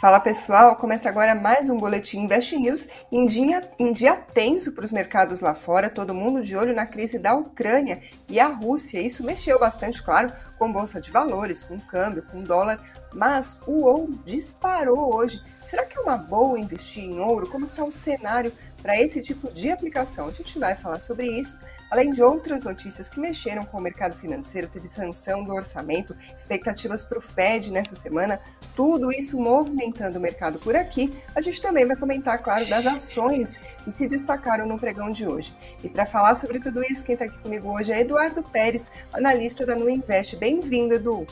Fala 0.00 0.20
pessoal, 0.20 0.76
começa 0.76 1.08
agora 1.08 1.34
mais 1.34 1.68
um 1.68 1.76
Boletim 1.76 2.20
Invest 2.20 2.56
News 2.56 2.86
em 3.10 3.26
dia, 3.26 3.68
em 3.80 3.92
dia 3.92 4.14
tenso 4.14 4.70
para 4.70 4.84
os 4.84 4.92
mercados 4.92 5.40
lá 5.40 5.56
fora, 5.56 5.90
todo 5.90 6.14
mundo 6.14 6.40
de 6.40 6.56
olho 6.56 6.72
na 6.72 6.86
crise 6.86 7.18
da 7.18 7.34
Ucrânia 7.34 7.98
e 8.28 8.38
a 8.38 8.46
Rússia. 8.46 9.00
Isso 9.00 9.24
mexeu 9.24 9.58
bastante, 9.58 10.00
claro, 10.00 10.32
com 10.56 10.72
bolsa 10.72 11.00
de 11.00 11.10
valores, 11.10 11.64
com 11.64 11.76
câmbio, 11.80 12.24
com 12.30 12.44
dólar, 12.44 12.80
mas 13.12 13.58
o 13.66 13.82
ouro 13.82 14.16
disparou 14.24 15.16
hoje. 15.16 15.42
Será 15.66 15.84
que 15.84 15.98
é 15.98 16.00
uma 16.00 16.16
boa 16.16 16.60
investir 16.60 17.02
em 17.02 17.18
ouro? 17.18 17.48
Como 17.48 17.66
está 17.66 17.82
o 17.82 17.90
cenário 17.90 18.52
para 18.82 19.00
esse 19.00 19.20
tipo 19.20 19.52
de 19.52 19.70
aplicação? 19.70 20.28
A 20.28 20.32
gente 20.32 20.58
vai 20.58 20.74
falar 20.74 21.00
sobre 21.00 21.26
isso, 21.26 21.58
além 21.90 22.10
de 22.10 22.22
outras 22.22 22.64
notícias 22.64 23.08
que 23.08 23.20
mexeram 23.20 23.62
com 23.62 23.78
o 23.78 23.80
mercado 23.80 24.16
financeiro, 24.16 24.68
teve 24.68 24.86
sanção 24.86 25.44
do 25.44 25.52
orçamento, 25.52 26.16
expectativas 26.34 27.04
para 27.04 27.18
o 27.18 27.20
Fed 27.20 27.70
nessa 27.70 27.94
semana, 27.94 28.40
tudo 28.74 29.12
isso 29.12 29.38
movimentando 29.38 30.18
o 30.18 30.22
mercado 30.22 30.58
por 30.58 30.76
aqui. 30.76 31.12
A 31.34 31.40
gente 31.40 31.60
também 31.60 31.86
vai 31.86 31.96
comentar, 31.96 32.38
claro, 32.42 32.66
das 32.66 32.86
ações 32.86 33.58
que 33.84 33.92
se 33.92 34.06
destacaram 34.06 34.66
no 34.66 34.78
pregão 34.78 35.10
de 35.10 35.26
hoje. 35.26 35.54
E 35.82 35.88
para 35.88 36.06
falar 36.06 36.34
sobre 36.34 36.60
tudo 36.60 36.82
isso, 36.82 37.04
quem 37.04 37.14
está 37.14 37.24
aqui 37.24 37.38
comigo 37.38 37.72
hoje 37.72 37.92
é 37.92 38.00
Eduardo 38.00 38.42
Pérez, 38.42 38.90
analista 39.12 39.66
da 39.66 39.74
Nuinvest. 39.74 40.36
Bem-vindo, 40.36 40.94
Edu. 40.94 41.26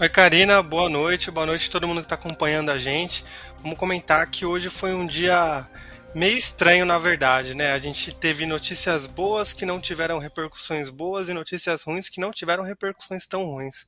Oi, 0.00 0.08
Karina, 0.08 0.62
boa 0.62 0.88
noite. 0.88 1.28
Boa 1.28 1.44
noite 1.44 1.68
a 1.68 1.72
todo 1.72 1.88
mundo 1.88 2.00
que 2.00 2.04
está 2.04 2.14
acompanhando 2.14 2.70
a 2.70 2.78
gente. 2.78 3.24
Vamos 3.62 3.76
comentar 3.76 4.30
que 4.30 4.46
hoje 4.46 4.70
foi 4.70 4.94
um 4.94 5.04
dia 5.04 5.66
meio 6.14 6.36
estranho, 6.36 6.84
na 6.84 6.98
verdade, 6.98 7.54
né? 7.54 7.72
A 7.72 7.78
gente 7.78 8.14
teve 8.14 8.46
notícias 8.46 9.06
boas 9.06 9.52
que 9.52 9.66
não 9.66 9.80
tiveram 9.80 10.18
repercussões 10.18 10.90
boas 10.90 11.28
e 11.28 11.34
notícias 11.34 11.82
ruins 11.82 12.08
que 12.08 12.20
não 12.20 12.30
tiveram 12.30 12.64
repercussões 12.64 13.26
tão 13.26 13.44
ruins. 13.44 13.86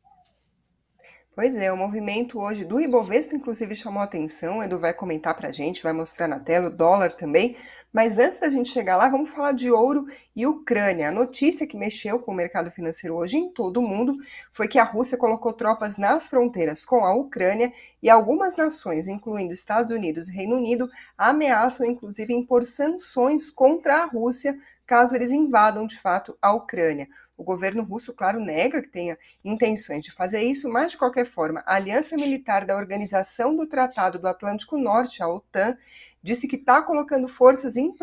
Pois 1.34 1.56
é, 1.56 1.72
o 1.72 1.76
movimento 1.76 2.38
hoje 2.38 2.64
do 2.64 2.80
Ibovespa, 2.80 3.34
inclusive, 3.34 3.74
chamou 3.74 4.02
atenção. 4.02 4.58
O 4.58 4.62
Edu 4.62 4.78
vai 4.78 4.92
comentar 4.92 5.34
para 5.34 5.48
a 5.48 5.52
gente, 5.52 5.82
vai 5.82 5.92
mostrar 5.92 6.28
na 6.28 6.40
tela, 6.40 6.66
o 6.66 6.70
dólar 6.70 7.12
também. 7.12 7.56
Mas 7.92 8.18
antes 8.18 8.38
da 8.38 8.48
gente 8.48 8.70
chegar 8.70 8.96
lá, 8.96 9.08
vamos 9.08 9.30
falar 9.30 9.52
de 9.52 9.70
ouro 9.70 10.06
e 10.34 10.46
Ucrânia. 10.46 11.08
A 11.08 11.12
notícia 11.12 11.66
que 11.66 11.76
mexeu 11.76 12.20
com 12.20 12.30
o 12.30 12.34
mercado 12.34 12.70
financeiro 12.70 13.16
hoje 13.16 13.36
em 13.36 13.52
todo 13.52 13.78
o 13.78 13.82
mundo 13.82 14.16
foi 14.52 14.68
que 14.68 14.78
a 14.78 14.84
Rússia 14.84 15.18
colocou 15.18 15.52
tropas 15.52 15.96
nas 15.96 16.28
fronteiras 16.28 16.84
com 16.84 17.04
a 17.04 17.12
Ucrânia 17.12 17.72
e 18.00 18.08
algumas 18.08 18.56
nações, 18.56 19.08
incluindo 19.08 19.52
Estados 19.52 19.90
Unidos 19.90 20.28
e 20.28 20.32
Reino 20.32 20.56
Unido, 20.56 20.88
ameaçam 21.18 21.84
inclusive 21.84 22.32
impor 22.32 22.64
sanções 22.64 23.50
contra 23.50 24.02
a 24.02 24.04
Rússia 24.04 24.56
caso 24.86 25.14
eles 25.14 25.30
invadam 25.30 25.86
de 25.86 25.96
fato 25.96 26.36
a 26.42 26.52
Ucrânia. 26.52 27.06
O 27.40 27.42
governo 27.42 27.82
russo, 27.82 28.12
claro, 28.12 28.38
nega 28.38 28.82
que 28.82 28.90
tenha 28.90 29.16
intenções 29.42 30.04
de 30.04 30.12
fazer 30.12 30.42
isso, 30.42 30.68
mas 30.68 30.92
de 30.92 30.98
qualquer 30.98 31.24
forma, 31.24 31.62
a 31.64 31.76
Aliança 31.76 32.14
Militar 32.14 32.66
da 32.66 32.76
Organização 32.76 33.56
do 33.56 33.66
Tratado 33.66 34.18
do 34.18 34.28
Atlântico 34.28 34.76
Norte, 34.76 35.22
a 35.22 35.26
OTAN, 35.26 35.74
disse 36.22 36.46
que 36.46 36.56
está 36.56 36.82
colocando 36.82 37.26
forças 37.26 37.78
em, 37.78 37.94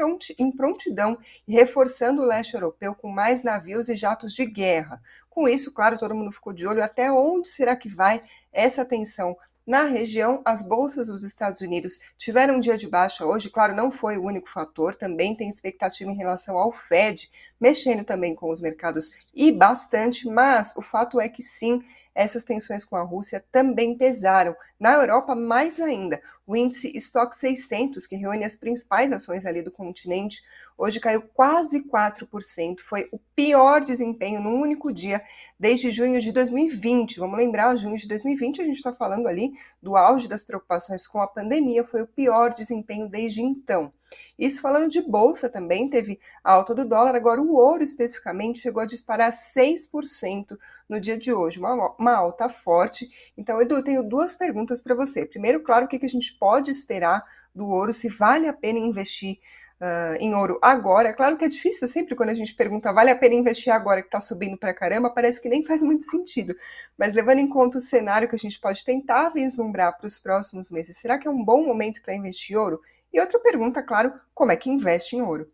prontidão 0.55 1.19
e 1.47 1.53
reforçando 1.53 2.23
o 2.23 2.25
leste 2.25 2.55
europeu 2.55 2.95
com 2.95 3.11
mais 3.11 3.43
navios 3.43 3.89
e 3.89 3.95
jatos 3.95 4.33
de 4.33 4.43
guerra. 4.43 4.99
Com 5.29 5.47
isso, 5.47 5.71
claro, 5.71 5.99
todo 5.99 6.15
mundo 6.15 6.31
ficou 6.31 6.51
de 6.51 6.65
olho 6.65 6.83
até 6.83 7.11
onde 7.11 7.47
será 7.47 7.75
que 7.75 7.87
vai 7.87 8.23
essa 8.51 8.83
tensão 8.83 9.37
na 9.67 9.83
região, 9.83 10.41
as 10.45 10.63
bolsas 10.63 11.07
dos 11.07 11.23
Estados 11.23 11.59
Unidos 11.59 11.99
tiveram 12.17 12.55
um 12.55 12.59
dia 12.61 12.77
de 12.77 12.87
baixa 12.87 13.25
hoje, 13.25 13.49
claro, 13.49 13.75
não 13.75 13.91
foi 13.91 14.17
o 14.17 14.23
único 14.23 14.49
fator, 14.49 14.95
também 14.95 15.35
tem 15.35 15.49
expectativa 15.49 16.09
em 16.09 16.15
relação 16.15 16.57
ao 16.57 16.71
Fed, 16.71 17.29
mexendo 17.59 18.05
também 18.05 18.33
com 18.33 18.49
os 18.49 18.61
mercados 18.61 19.11
e 19.35 19.51
bastante, 19.51 20.25
mas 20.25 20.73
o 20.77 20.81
fato 20.81 21.19
é 21.19 21.27
que 21.27 21.43
sim, 21.43 21.83
essas 22.17 22.43
tensões 22.43 22.83
com 22.83 22.95
a 22.95 23.03
Rússia 23.03 23.45
também 23.51 23.95
pesaram. 23.95 24.55
Na 24.79 24.93
Europa, 24.93 25.35
mais 25.35 25.79
ainda, 25.79 26.19
o 26.47 26.55
índice 26.55 26.91
Stock 26.97 27.35
600, 27.35 28.07
que 28.07 28.15
reúne 28.15 28.43
as 28.43 28.55
principais 28.55 29.11
ações 29.11 29.45
ali 29.45 29.61
do 29.61 29.71
continente, 29.71 30.41
hoje 30.75 30.99
caiu 30.99 31.21
quase 31.21 31.83
4%. 31.83 32.79
Foi 32.79 33.07
o 33.11 33.19
pior 33.35 33.81
desempenho 33.81 34.41
num 34.41 34.59
único 34.59 34.91
dia 34.91 35.21
desde 35.59 35.91
junho 35.91 36.19
de 36.19 36.31
2020. 36.31 37.19
Vamos 37.19 37.37
lembrar, 37.37 37.75
junho 37.75 37.97
de 37.97 38.07
2020, 38.07 38.61
a 38.61 38.65
gente 38.65 38.77
está 38.77 38.91
falando 38.91 39.27
ali 39.27 39.51
do 39.79 39.95
auge 39.95 40.27
das 40.27 40.43
preocupações 40.43 41.05
com 41.05 41.21
a 41.21 41.27
pandemia, 41.27 41.83
foi 41.83 42.01
o 42.01 42.07
pior 42.07 42.49
desempenho 42.49 43.07
desde 43.07 43.43
então. 43.43 43.93
Isso 44.37 44.61
falando 44.61 44.89
de 44.89 45.01
bolsa 45.01 45.49
também, 45.49 45.89
teve 45.89 46.19
alta 46.43 46.75
do 46.75 46.85
dólar, 46.85 47.15
agora 47.15 47.41
o 47.41 47.55
ouro 47.55 47.81
especificamente 47.81 48.59
chegou 48.59 48.81
a 48.81 48.85
disparar 48.85 49.31
6% 49.31 50.57
no 50.87 50.99
dia 50.99 51.17
de 51.17 51.33
hoje, 51.33 51.59
uma, 51.59 51.95
uma 51.97 52.15
alta 52.15 52.47
forte. 52.47 53.09
Então, 53.37 53.61
Edu, 53.61 53.81
tenho 53.83 54.03
duas 54.03 54.35
perguntas 54.35 54.81
para 54.81 54.93
você. 54.93 55.25
Primeiro, 55.25 55.61
claro, 55.61 55.85
o 55.85 55.87
que, 55.87 55.99
que 55.99 56.05
a 56.05 56.09
gente 56.09 56.37
pode 56.37 56.69
esperar 56.69 57.23
do 57.53 57.67
ouro, 57.67 57.91
se 57.91 58.07
vale 58.07 58.47
a 58.47 58.53
pena 58.53 58.77
investir 58.77 59.39
uh, 59.81 60.15
em 60.19 60.33
ouro 60.33 60.59
agora. 60.61 61.13
Claro 61.13 61.37
que 61.37 61.45
é 61.45 61.49
difícil 61.49 61.87
sempre 61.87 62.15
quando 62.15 62.29
a 62.29 62.33
gente 62.33 62.53
pergunta 62.53 62.93
vale 62.93 63.09
a 63.09 63.15
pena 63.15 63.35
investir 63.35 63.73
agora 63.73 64.01
que 64.01 64.07
está 64.07 64.21
subindo 64.21 64.57
para 64.57 64.73
caramba, 64.73 65.09
parece 65.09 65.41
que 65.41 65.49
nem 65.49 65.63
faz 65.63 65.81
muito 65.81 66.03
sentido. 66.03 66.55
Mas 66.97 67.13
levando 67.13 67.39
em 67.39 67.47
conta 67.47 67.77
o 67.77 67.81
cenário 67.81 68.27
que 68.27 68.35
a 68.35 68.39
gente 68.39 68.59
pode 68.59 68.83
tentar 68.83 69.29
vislumbrar 69.29 69.97
para 69.97 70.07
os 70.07 70.19
próximos 70.19 70.71
meses, 70.71 70.97
será 70.97 71.17
que 71.17 71.27
é 71.27 71.31
um 71.31 71.43
bom 71.43 71.65
momento 71.65 72.01
para 72.01 72.15
investir 72.15 72.57
ouro? 72.57 72.81
E 73.17 73.19
outra 73.19 73.39
pergunta, 73.39 73.81
claro, 73.81 74.13
como 74.31 74.51
é 74.51 74.55
que 74.55 74.69
investe 74.69 75.15
em 75.15 75.23
ouro? 75.23 75.51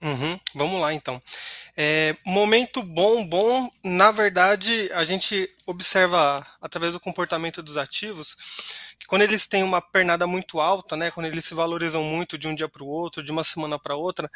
Uhum, 0.00 0.40
vamos 0.54 0.80
lá 0.80 0.94
então. 0.94 1.20
É, 1.76 2.16
momento 2.24 2.82
bom, 2.82 3.26
bom, 3.26 3.70
na 3.84 4.10
verdade, 4.10 4.90
a 4.94 5.04
gente 5.04 5.54
observa 5.66 6.46
através 6.62 6.94
do 6.94 7.00
comportamento 7.00 7.62
dos 7.62 7.76
ativos 7.76 8.94
que 8.98 9.06
quando 9.06 9.20
eles 9.20 9.46
têm 9.46 9.62
uma 9.62 9.82
pernada 9.82 10.26
muito 10.26 10.60
alta, 10.60 10.96
né, 10.96 11.10
quando 11.10 11.26
eles 11.26 11.44
se 11.44 11.52
valorizam 11.52 12.02
muito 12.02 12.38
de 12.38 12.48
um 12.48 12.54
dia 12.54 12.70
para 12.70 12.82
o 12.82 12.88
outro, 12.88 13.22
de 13.22 13.30
uma 13.30 13.44
semana 13.44 13.78
para 13.78 13.94
outra, 13.94 14.30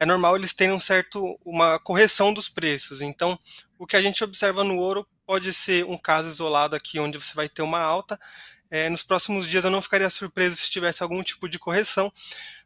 é 0.00 0.06
normal 0.06 0.34
eles 0.34 0.54
terem 0.54 0.72
um 0.72 0.80
certo 0.80 1.38
uma 1.44 1.78
correção 1.78 2.32
dos 2.32 2.48
preços. 2.48 3.02
Então, 3.02 3.38
o 3.78 3.86
que 3.86 3.96
a 3.96 4.00
gente 4.00 4.24
observa 4.24 4.64
no 4.64 4.78
ouro 4.78 5.06
pode 5.28 5.52
ser 5.52 5.84
um 5.84 5.98
caso 5.98 6.26
isolado 6.28 6.74
aqui 6.74 6.98
onde 6.98 7.20
você 7.20 7.34
vai 7.34 7.50
ter 7.50 7.60
uma 7.60 7.80
alta 7.80 8.18
é, 8.70 8.88
nos 8.88 9.02
próximos 9.02 9.48
dias 9.48 9.64
eu 9.64 9.70
não 9.70 9.80
ficaria 9.82 10.10
surpreso 10.10 10.56
se 10.56 10.70
tivesse 10.70 11.02
algum 11.02 11.22
tipo 11.22 11.48
de 11.48 11.58
correção, 11.58 12.12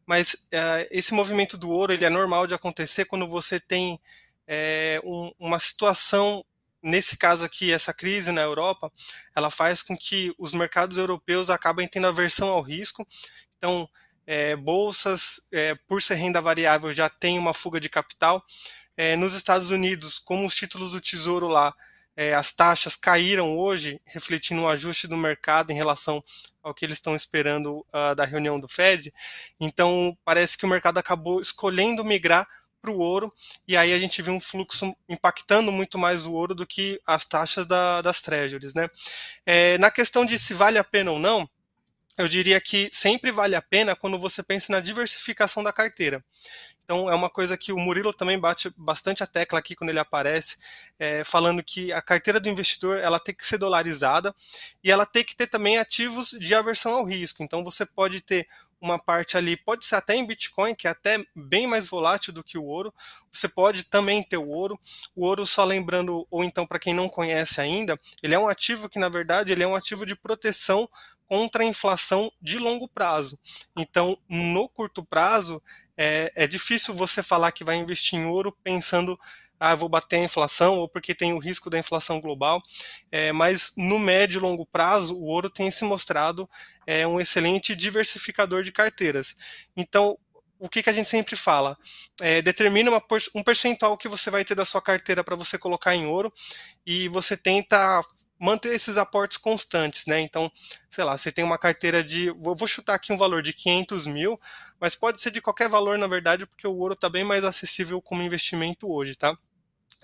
mas 0.04 0.48
é, 0.50 0.88
esse 0.90 1.14
movimento 1.14 1.56
do 1.56 1.70
ouro 1.70 1.92
ele 1.92 2.04
é 2.04 2.10
normal 2.10 2.46
de 2.46 2.54
acontecer 2.54 3.04
quando 3.04 3.28
você 3.28 3.60
tem 3.60 4.00
é, 4.46 5.00
um, 5.04 5.32
uma 5.38 5.58
situação 5.58 6.44
nesse 6.82 7.16
caso 7.16 7.44
aqui, 7.44 7.72
essa 7.72 7.94
crise 7.94 8.32
na 8.32 8.40
Europa, 8.40 8.92
ela 9.36 9.50
faz 9.50 9.82
com 9.82 9.96
que 9.96 10.34
os 10.36 10.52
mercados 10.52 10.98
europeus 10.98 11.48
acabem 11.48 11.86
tendo 11.86 12.08
aversão 12.08 12.48
ao 12.48 12.60
risco. 12.60 13.06
Então, 13.56 13.88
é, 14.26 14.56
bolsas, 14.56 15.46
é, 15.52 15.76
por 15.86 16.02
ser 16.02 16.14
renda 16.16 16.40
variável, 16.40 16.92
já 16.92 17.08
tem 17.08 17.38
uma 17.38 17.54
fuga 17.54 17.78
de 17.78 17.88
capital. 17.88 18.44
É, 18.96 19.14
nos 19.14 19.34
Estados 19.34 19.70
Unidos, 19.70 20.18
como 20.18 20.44
os 20.44 20.56
títulos 20.56 20.90
do 20.90 21.00
Tesouro 21.00 21.46
lá 21.46 21.72
é, 22.16 22.34
as 22.34 22.52
taxas 22.52 22.96
caíram 22.96 23.56
hoje, 23.56 24.00
refletindo 24.04 24.62
o 24.62 24.64
um 24.64 24.68
ajuste 24.68 25.08
do 25.08 25.16
mercado 25.16 25.70
em 25.70 25.74
relação 25.74 26.22
ao 26.62 26.74
que 26.74 26.84
eles 26.84 26.98
estão 26.98 27.16
esperando 27.16 27.84
uh, 27.88 28.14
da 28.14 28.24
reunião 28.24 28.60
do 28.60 28.68
Fed. 28.68 29.12
Então, 29.58 30.16
parece 30.24 30.56
que 30.56 30.64
o 30.64 30.68
mercado 30.68 30.98
acabou 30.98 31.40
escolhendo 31.40 32.04
migrar 32.04 32.46
para 32.80 32.90
o 32.90 32.98
ouro, 32.98 33.32
e 33.66 33.76
aí 33.76 33.92
a 33.92 33.98
gente 33.98 34.20
viu 34.20 34.34
um 34.34 34.40
fluxo 34.40 34.94
impactando 35.08 35.70
muito 35.70 35.96
mais 35.96 36.26
o 36.26 36.32
ouro 36.32 36.52
do 36.52 36.66
que 36.66 37.00
as 37.06 37.24
taxas 37.24 37.64
da, 37.64 38.02
das 38.02 38.20
treasuries. 38.20 38.74
Né? 38.74 38.88
É, 39.46 39.78
na 39.78 39.90
questão 39.90 40.26
de 40.26 40.36
se 40.36 40.52
vale 40.52 40.78
a 40.78 40.84
pena 40.84 41.12
ou 41.12 41.18
não, 41.18 41.48
eu 42.16 42.28
diria 42.28 42.60
que 42.60 42.90
sempre 42.92 43.30
vale 43.30 43.54
a 43.54 43.62
pena 43.62 43.96
quando 43.96 44.18
você 44.18 44.42
pensa 44.42 44.72
na 44.72 44.80
diversificação 44.80 45.62
da 45.62 45.72
carteira. 45.72 46.22
Então 46.84 47.08
é 47.08 47.14
uma 47.14 47.30
coisa 47.30 47.56
que 47.56 47.72
o 47.72 47.78
Murilo 47.78 48.12
também 48.12 48.38
bate 48.38 48.72
bastante 48.76 49.22
a 49.22 49.26
tecla 49.26 49.58
aqui 49.58 49.74
quando 49.74 49.90
ele 49.90 49.98
aparece, 49.98 50.58
é, 50.98 51.24
falando 51.24 51.62
que 51.62 51.92
a 51.92 52.02
carteira 52.02 52.40
do 52.40 52.48
investidor 52.48 52.98
ela 52.98 53.18
tem 53.18 53.34
que 53.34 53.46
ser 53.46 53.56
dolarizada 53.56 54.34
e 54.82 54.90
ela 54.90 55.06
tem 55.06 55.24
que 55.24 55.34
ter 55.34 55.46
também 55.46 55.78
ativos 55.78 56.30
de 56.30 56.54
aversão 56.54 56.92
ao 56.94 57.04
risco. 57.04 57.42
Então 57.42 57.64
você 57.64 57.86
pode 57.86 58.20
ter 58.20 58.46
uma 58.82 58.98
parte 58.98 59.36
ali, 59.36 59.56
pode 59.56 59.86
ser 59.86 59.94
até 59.94 60.16
em 60.16 60.26
Bitcoin, 60.26 60.74
que 60.74 60.88
é 60.88 60.90
até 60.90 61.24
bem 61.36 61.68
mais 61.68 61.88
volátil 61.88 62.32
do 62.32 62.42
que 62.42 62.58
o 62.58 62.64
ouro. 62.64 62.92
Você 63.30 63.48
pode 63.48 63.84
também 63.84 64.24
ter 64.24 64.36
o 64.36 64.48
ouro. 64.48 64.78
O 65.14 65.24
ouro, 65.24 65.46
só 65.46 65.64
lembrando, 65.64 66.26
ou 66.28 66.42
então 66.42 66.66
para 66.66 66.80
quem 66.80 66.92
não 66.92 67.08
conhece 67.08 67.60
ainda, 67.60 67.98
ele 68.22 68.34
é 68.34 68.38
um 68.38 68.48
ativo 68.48 68.88
que, 68.88 68.98
na 68.98 69.08
verdade, 69.08 69.52
ele 69.52 69.62
é 69.62 69.66
um 69.66 69.76
ativo 69.76 70.04
de 70.04 70.16
proteção 70.16 70.88
contra 71.32 71.62
a 71.62 71.66
inflação 71.66 72.30
de 72.42 72.58
longo 72.58 72.86
prazo. 72.86 73.38
Então, 73.74 74.18
no 74.28 74.68
curto 74.68 75.02
prazo, 75.02 75.62
é, 75.96 76.30
é 76.36 76.46
difícil 76.46 76.92
você 76.92 77.22
falar 77.22 77.52
que 77.52 77.64
vai 77.64 77.76
investir 77.76 78.18
em 78.18 78.26
ouro 78.26 78.54
pensando 78.62 79.18
ah, 79.58 79.74
vou 79.74 79.88
bater 79.88 80.16
a 80.16 80.24
inflação, 80.24 80.76
ou 80.76 80.86
porque 80.86 81.14
tem 81.14 81.32
o 81.32 81.38
risco 81.38 81.70
da 81.70 81.78
inflação 81.78 82.20
global, 82.20 82.60
é, 83.10 83.32
mas 83.32 83.72
no 83.78 83.98
médio 83.98 84.40
e 84.40 84.42
longo 84.42 84.66
prazo, 84.66 85.16
o 85.16 85.24
ouro 85.24 85.48
tem 85.48 85.70
se 85.70 85.84
mostrado 85.84 86.46
é, 86.86 87.06
um 87.06 87.18
excelente 87.18 87.74
diversificador 87.74 88.62
de 88.62 88.70
carteiras. 88.70 89.34
Então, 89.74 90.18
o 90.58 90.68
que, 90.68 90.82
que 90.82 90.90
a 90.90 90.92
gente 90.92 91.08
sempre 91.08 91.34
fala? 91.34 91.78
É, 92.20 92.42
determina 92.42 92.90
uma, 92.90 93.02
um 93.34 93.42
percentual 93.42 93.96
que 93.96 94.06
você 94.06 94.30
vai 94.30 94.44
ter 94.44 94.54
da 94.54 94.64
sua 94.64 94.82
carteira 94.82 95.24
para 95.24 95.36
você 95.36 95.56
colocar 95.56 95.94
em 95.94 96.04
ouro, 96.04 96.30
e 96.84 97.08
você 97.08 97.38
tenta 97.38 98.02
manter 98.42 98.74
esses 98.74 98.96
aportes 98.96 99.38
constantes, 99.38 100.04
né? 100.04 100.20
Então, 100.20 100.50
sei 100.90 101.04
lá, 101.04 101.16
você 101.16 101.30
tem 101.30 101.44
uma 101.44 101.56
carteira 101.56 102.02
de, 102.02 102.28
vou 102.32 102.66
chutar 102.66 102.94
aqui 102.94 103.12
um 103.12 103.16
valor 103.16 103.40
de 103.40 103.52
500 103.52 104.08
mil, 104.08 104.38
mas 104.80 104.96
pode 104.96 105.22
ser 105.22 105.30
de 105.30 105.40
qualquer 105.40 105.68
valor, 105.68 105.96
na 105.96 106.08
verdade, 106.08 106.44
porque 106.44 106.66
o 106.66 106.76
ouro 106.76 106.94
está 106.94 107.08
bem 107.08 107.22
mais 107.22 107.44
acessível 107.44 108.02
como 108.02 108.20
investimento 108.20 108.92
hoje, 108.92 109.14
tá? 109.14 109.38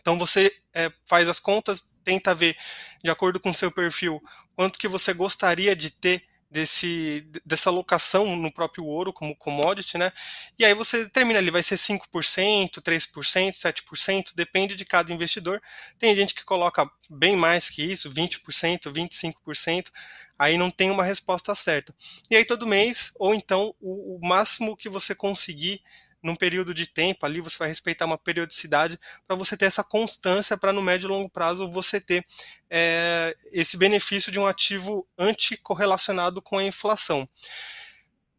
Então 0.00 0.16
você 0.16 0.54
é, 0.72 0.88
faz 1.04 1.28
as 1.28 1.40
contas, 1.40 1.90
tenta 2.04 2.32
ver, 2.32 2.56
de 3.02 3.10
acordo 3.10 3.40
com 3.40 3.50
o 3.50 3.54
seu 3.54 3.72
perfil, 3.72 4.22
quanto 4.54 4.78
que 4.78 4.86
você 4.86 5.12
gostaria 5.12 5.74
de 5.74 5.90
ter 5.90 6.22
desse, 6.50 7.28
dessa 7.44 7.70
alocação 7.70 8.36
no 8.36 8.52
próprio 8.52 8.84
ouro 8.84 9.12
como 9.12 9.36
commodity, 9.36 9.98
né? 9.98 10.12
E 10.58 10.64
aí 10.64 10.72
você 10.74 11.04
determina 11.04 11.38
ali, 11.38 11.50
vai 11.50 11.62
ser 11.62 11.76
5%, 11.76 12.80
3%, 12.80 13.52
7%, 13.52 14.34
depende 14.34 14.74
de 14.76 14.84
cada 14.84 15.12
investidor. 15.12 15.60
Tem 15.98 16.14
gente 16.16 16.34
que 16.34 16.44
coloca 16.44 16.90
bem 17.10 17.36
mais 17.36 17.68
que 17.68 17.82
isso, 17.82 18.10
20%, 18.10 18.90
25%, 18.90 19.90
aí 20.38 20.56
não 20.56 20.70
tem 20.70 20.90
uma 20.90 21.04
resposta 21.04 21.54
certa. 21.54 21.94
E 22.30 22.36
aí 22.36 22.44
todo 22.44 22.66
mês, 22.66 23.12
ou 23.18 23.34
então 23.34 23.74
o, 23.80 24.16
o 24.16 24.26
máximo 24.26 24.76
que 24.76 24.88
você 24.88 25.14
conseguir 25.14 25.82
num 26.22 26.34
período 26.34 26.74
de 26.74 26.86
tempo 26.86 27.24
ali, 27.24 27.40
você 27.40 27.56
vai 27.58 27.68
respeitar 27.68 28.06
uma 28.06 28.18
periodicidade 28.18 28.98
para 29.26 29.36
você 29.36 29.56
ter 29.56 29.66
essa 29.66 29.84
constância 29.84 30.56
para 30.56 30.72
no 30.72 30.82
médio 30.82 31.06
e 31.06 31.10
longo 31.10 31.30
prazo 31.30 31.70
você 31.70 32.00
ter 32.00 32.26
é, 32.68 33.36
esse 33.52 33.76
benefício 33.76 34.32
de 34.32 34.38
um 34.38 34.46
ativo 34.46 35.06
anticorrelacionado 35.18 36.42
com 36.42 36.58
a 36.58 36.64
inflação. 36.64 37.28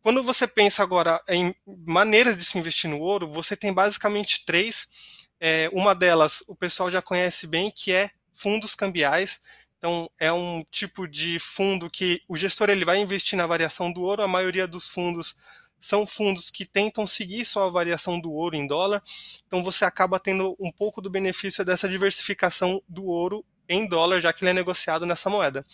Quando 0.01 0.23
você 0.23 0.47
pensa 0.47 0.81
agora 0.81 1.21
em 1.27 1.53
maneiras 1.85 2.37
de 2.37 2.45
se 2.45 2.57
investir 2.57 2.89
no 2.89 2.99
ouro, 2.99 3.31
você 3.31 3.55
tem 3.55 3.73
basicamente 3.73 4.45
três. 4.45 4.89
É, 5.39 5.69
uma 5.71 5.93
delas 5.93 6.43
o 6.47 6.55
pessoal 6.55 6.89
já 6.89 7.01
conhece 7.01 7.47
bem, 7.47 7.71
que 7.71 7.91
é 7.91 8.09
fundos 8.33 8.75
cambiais. 8.75 9.41
Então, 9.77 10.09
é 10.19 10.31
um 10.31 10.65
tipo 10.69 11.07
de 11.07 11.39
fundo 11.39 11.89
que 11.89 12.21
o 12.27 12.35
gestor 12.35 12.69
ele 12.69 12.83
vai 12.83 12.99
investir 12.99 13.37
na 13.37 13.47
variação 13.47 13.91
do 13.91 14.01
ouro. 14.01 14.21
A 14.21 14.27
maioria 14.27 14.67
dos 14.67 14.89
fundos 14.89 15.39
são 15.79 16.05
fundos 16.05 16.49
que 16.49 16.65
tentam 16.65 17.07
seguir 17.07 17.45
só 17.45 17.67
a 17.67 17.69
variação 17.69 18.19
do 18.19 18.31
ouro 18.31 18.55
em 18.55 18.67
dólar, 18.67 19.01
então 19.47 19.63
você 19.63 19.85
acaba 19.85 20.19
tendo 20.19 20.55
um 20.59 20.71
pouco 20.71 21.01
do 21.01 21.09
benefício 21.09 21.63
dessa 21.63 21.87
diversificação 21.87 22.81
do 22.87 23.05
ouro 23.05 23.45
em 23.67 23.87
dólar, 23.87 24.19
já 24.19 24.33
que 24.33 24.43
ele 24.43 24.51
é 24.51 24.53
negociado 24.53 25.05
nessa 25.05 25.29
moeda. 25.29 25.65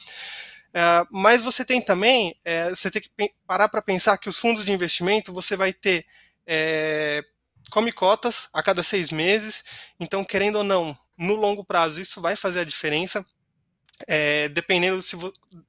É, 0.74 1.06
mas 1.10 1.42
você 1.42 1.64
tem 1.64 1.82
também, 1.82 2.36
é, 2.44 2.70
você 2.70 2.92
tem 2.92 3.02
que 3.02 3.10
parar 3.48 3.70
para 3.70 3.82
pensar 3.82 4.18
que 4.18 4.28
os 4.28 4.38
fundos 4.38 4.66
de 4.66 4.74
investimento 4.74 5.34
você 5.34 5.56
vai 5.56 5.72
ter 5.72 6.06
é, 6.46 7.24
come 7.72 7.92
cotas 7.92 8.50
a 8.54 8.62
cada 8.62 8.84
seis 8.84 9.10
meses, 9.10 9.64
então 10.00 10.24
querendo 10.24 10.58
ou 10.58 10.64
não, 10.64 10.98
no 11.18 11.36
longo 11.36 11.64
prazo 11.64 12.02
isso 12.02 12.22
vai 12.22 12.36
fazer 12.36 12.60
a 12.60 12.66
diferença, 12.66 13.26
é, 14.08 14.50
dependendo 14.50 15.00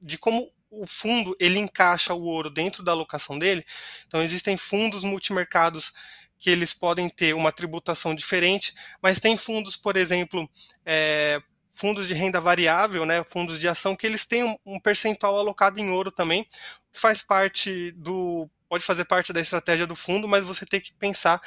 de 0.03 0.19
como 0.19 0.51
o 0.71 0.87
fundo 0.87 1.37
ele 1.39 1.59
encaixa 1.59 2.15
o 2.15 2.23
ouro 2.23 2.51
dentro 2.51 2.83
da 2.83 2.93
alocação 2.93 3.39
dele. 3.39 3.65
Então 4.07 4.23
existem 4.23 4.57
fundos 4.57 5.05
multimercados 5.05 5.93
que 6.39 6.51
eles 6.51 6.75
podem 6.75 7.09
ter 7.09 7.35
uma 7.35 7.51
tributação 7.51 8.15
diferente, 8.15 8.75
mas 9.01 9.19
tem 9.19 9.37
fundos, 9.37 9.77
por 9.77 9.97
exemplo, 9.97 10.49
é, 10.85 11.41
fundos 11.73 12.07
de 12.07 12.15
renda 12.15 12.41
variável, 12.41 13.07
né, 13.07 13.25
fundos 13.29 13.59
de 13.59 13.69
ação 13.69 13.97
que 13.97 14.07
eles 14.07 14.27
têm 14.27 14.45
um, 14.45 14.57
um 14.67 14.81
percentual 14.81 15.39
alocado 15.39 15.81
em 15.81 15.91
ouro 15.91 16.11
também, 16.11 16.47
que 16.93 17.01
faz 17.01 17.23
parte 17.23 17.93
do 17.93 18.49
pode 18.69 18.85
fazer 18.85 19.05
parte 19.05 19.33
da 19.33 19.41
estratégia 19.41 19.87
do 19.87 19.95
fundo, 19.95 20.27
mas 20.27 20.45
você 20.45 20.67
tem 20.67 20.81
que 20.81 20.93
pensar 20.95 21.41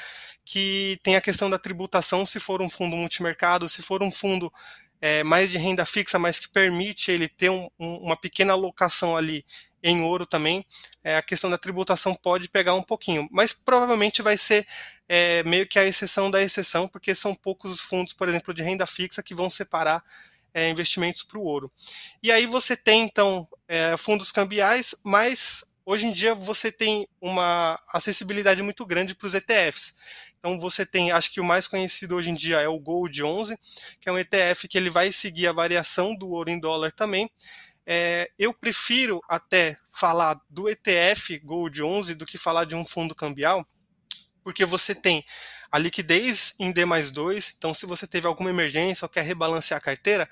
que 0.45 0.98
tem 1.04 1.15
a 1.18 1.22
questão 1.22 1.50
da 1.50 1.60
tributação 1.60 2.25
se 2.25 2.39
for 2.39 2.62
um 2.62 2.69
fundo 2.69 2.95
multimercado, 2.95 3.68
se 3.68 3.81
for 3.81 4.01
um 4.01 4.12
fundo 4.12 4.51
é, 5.01 5.24
mais 5.24 5.50
de 5.50 5.57
renda 5.57 5.86
fixa, 5.86 6.19
mas 6.19 6.40
que 6.40 6.50
permite 6.50 7.12
ele 7.12 7.28
ter 7.28 7.50
um, 7.50 7.69
um, 7.80 7.98
uma 7.98 8.18
pequena 8.18 8.54
alocação 8.54 9.16
ali 9.16 9.46
em 9.81 10.01
ouro 10.01 10.25
também, 10.25 10.66
é, 11.04 11.16
a 11.16 11.22
questão 11.22 11.50
da 11.50 11.57
tributação 11.57 12.13
pode 12.13 12.50
pegar 12.50 12.74
um 12.74 12.84
pouquinho, 12.84 13.28
mas 13.31 13.54
provavelmente 13.54 14.22
vai 14.22 14.38
ser 14.38 14.68
é, 15.07 15.42
meio 15.44 15.66
que 15.68 15.80
a 15.80 15.86
exceção 15.86 16.30
da 16.30 16.42
exceção, 16.42 16.88
porque 16.88 17.16
são 17.16 17.34
poucos 17.34 17.72
os 17.72 17.81
fundos, 17.81 18.13
por 18.13 18.28
exemplo, 18.28 18.54
de 18.54 18.62
renda 18.62 18.86
fixa 18.86 19.24
que 19.24 19.34
vão 19.34 19.50
separar 19.50 20.04
é, 20.54 20.69
investimentos 20.69 21.24
para 21.24 21.38
o 21.38 21.44
ouro. 21.44 21.72
E 22.22 22.31
aí 22.31 22.46
você 22.46 22.75
tem 22.75 23.04
então 23.04 23.48
é, 23.68 23.96
fundos 23.98 24.31
cambiais, 24.31 24.96
mas 25.04 25.63
hoje 25.86 26.06
em 26.06 26.12
dia 26.12 26.36
você 26.36 26.72
tem 26.72 27.07
uma 27.22 27.80
acessibilidade 27.94 28.62
muito 28.62 28.86
grande 28.86 29.16
para 29.16 29.28
os 29.28 29.34
ETFs. 29.34 29.96
Então 30.39 30.59
você 30.59 30.86
tem, 30.86 31.12
acho 31.12 31.31
que 31.31 31.41
o 31.41 31.44
mais 31.44 31.68
conhecido 31.68 32.15
hoje 32.15 32.30
em 32.30 32.36
dia 32.36 32.62
é 32.62 32.68
o 32.68 32.80
Gold 32.80 33.24
11, 33.24 33.57
que 34.00 34.07
é 34.07 34.12
um 34.12 34.18
ETF 34.18 34.68
que 34.68 34.77
ele 34.77 34.89
vai 34.89 35.12
seguir 35.12 35.47
a 35.47 35.51
variação 35.51 36.15
do 36.15 36.30
ouro 36.30 36.50
em 36.50 36.59
dólar 36.59 36.94
também. 36.94 37.30
É, 37.86 38.30
eu 38.39 38.53
prefiro 38.53 39.19
até 39.27 39.77
falar 39.91 40.39
do 40.50 40.69
ETF 40.69 41.39
Gold 41.39 41.83
11 41.83 42.15
do 42.15 42.25
que 42.25 42.38
falar 42.38 42.65
de 42.65 42.75
um 42.75 42.86
fundo 42.86 43.13
cambial, 43.13 43.65
porque 44.44 44.63
você 44.63 44.95
tem 44.95 45.25
a 45.71 45.77
liquidez 45.77 46.56
em 46.59 46.71
D 46.71 46.86
mais 46.86 47.12
2, 47.12 47.56
então 47.57 47.74
se 47.74 47.86
você 47.86 48.07
teve 48.07 48.25
alguma 48.25 48.50
emergência 48.50 49.06
ou 49.06 49.09
quer 49.09 49.24
rebalancear 49.24 49.77
a 49.77 49.83
carteira, 49.83 50.30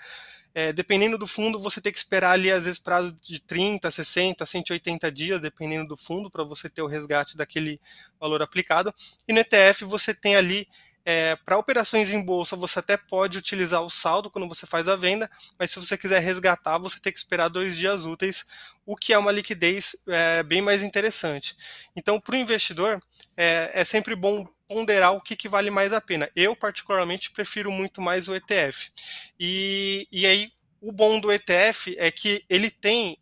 é, 0.58 0.74
dependendo 0.74 1.20
do 1.20 1.28
fundo, 1.28 1.60
você 1.60 1.80
tem 1.80 1.92
que 1.92 2.00
esperar 2.00 2.32
ali, 2.32 2.52
às 2.52 2.66
vezes, 2.66 2.80
prazo 2.80 3.16
de 3.22 3.40
30, 3.40 3.92
60, 3.92 4.44
180 4.44 5.12
dias, 5.12 5.40
dependendo 5.40 5.90
do 5.90 5.96
fundo, 5.96 6.32
para 6.32 6.44
você 6.44 6.68
ter 6.68 6.82
o 6.82 6.88
resgate 6.88 7.38
daquele 7.38 7.80
valor 8.20 8.42
aplicado. 8.42 8.92
E 9.28 9.34
no 9.34 9.40
ETF, 9.40 9.86
você 9.86 10.16
tem 10.16 10.36
ali, 10.36 10.68
é, 11.06 11.36
para 11.36 11.60
operações 11.60 12.12
em 12.12 12.26
bolsa, 12.26 12.56
você 12.56 12.80
até 12.80 12.98
pode 12.98 13.38
utilizar 13.38 13.84
o 13.84 13.90
saldo 13.92 14.32
quando 14.32 14.48
você 14.48 14.66
faz 14.66 14.90
a 14.90 14.96
venda, 14.96 15.30
mas 15.60 15.70
se 15.70 15.80
você 15.80 15.96
quiser 15.96 16.24
resgatar, 16.24 16.80
você 16.80 17.00
tem 17.00 17.14
que 17.14 17.20
esperar 17.20 17.50
dois 17.50 17.78
dias 17.78 18.08
úteis, 18.08 18.48
o 18.84 18.96
que 18.96 19.14
é 19.14 19.18
uma 19.20 19.32
liquidez 19.32 19.98
é, 20.08 20.42
bem 20.42 20.60
mais 20.60 20.82
interessante. 20.82 21.56
Então, 21.96 22.20
para 22.20 22.34
o 22.34 22.36
investidor, 22.36 23.00
é, 23.38 23.82
é 23.82 23.86
sempre 23.86 24.16
bom 24.16 24.48
ponderar 24.68 25.14
o 25.14 25.22
que, 25.22 25.36
que, 25.36 25.48
vale 25.48 25.70
mais 25.70 25.94
a 25.94 26.02
pena. 26.02 26.30
Eu, 26.36 26.56
particularmente, 26.56 27.32
prefiro 27.32 27.72
muito 27.72 28.02
mais 28.02 28.28
o 28.28 28.36
ETF. 28.36 28.92
E, 29.40 30.08
e 30.12 30.26
aí, 30.26 30.52
o 30.82 30.92
bom 30.92 31.20
do 31.20 31.32
ETF 31.32 31.96
é 31.98 32.12
que 32.12 32.44
ele 32.50 32.70
tem 32.70 33.18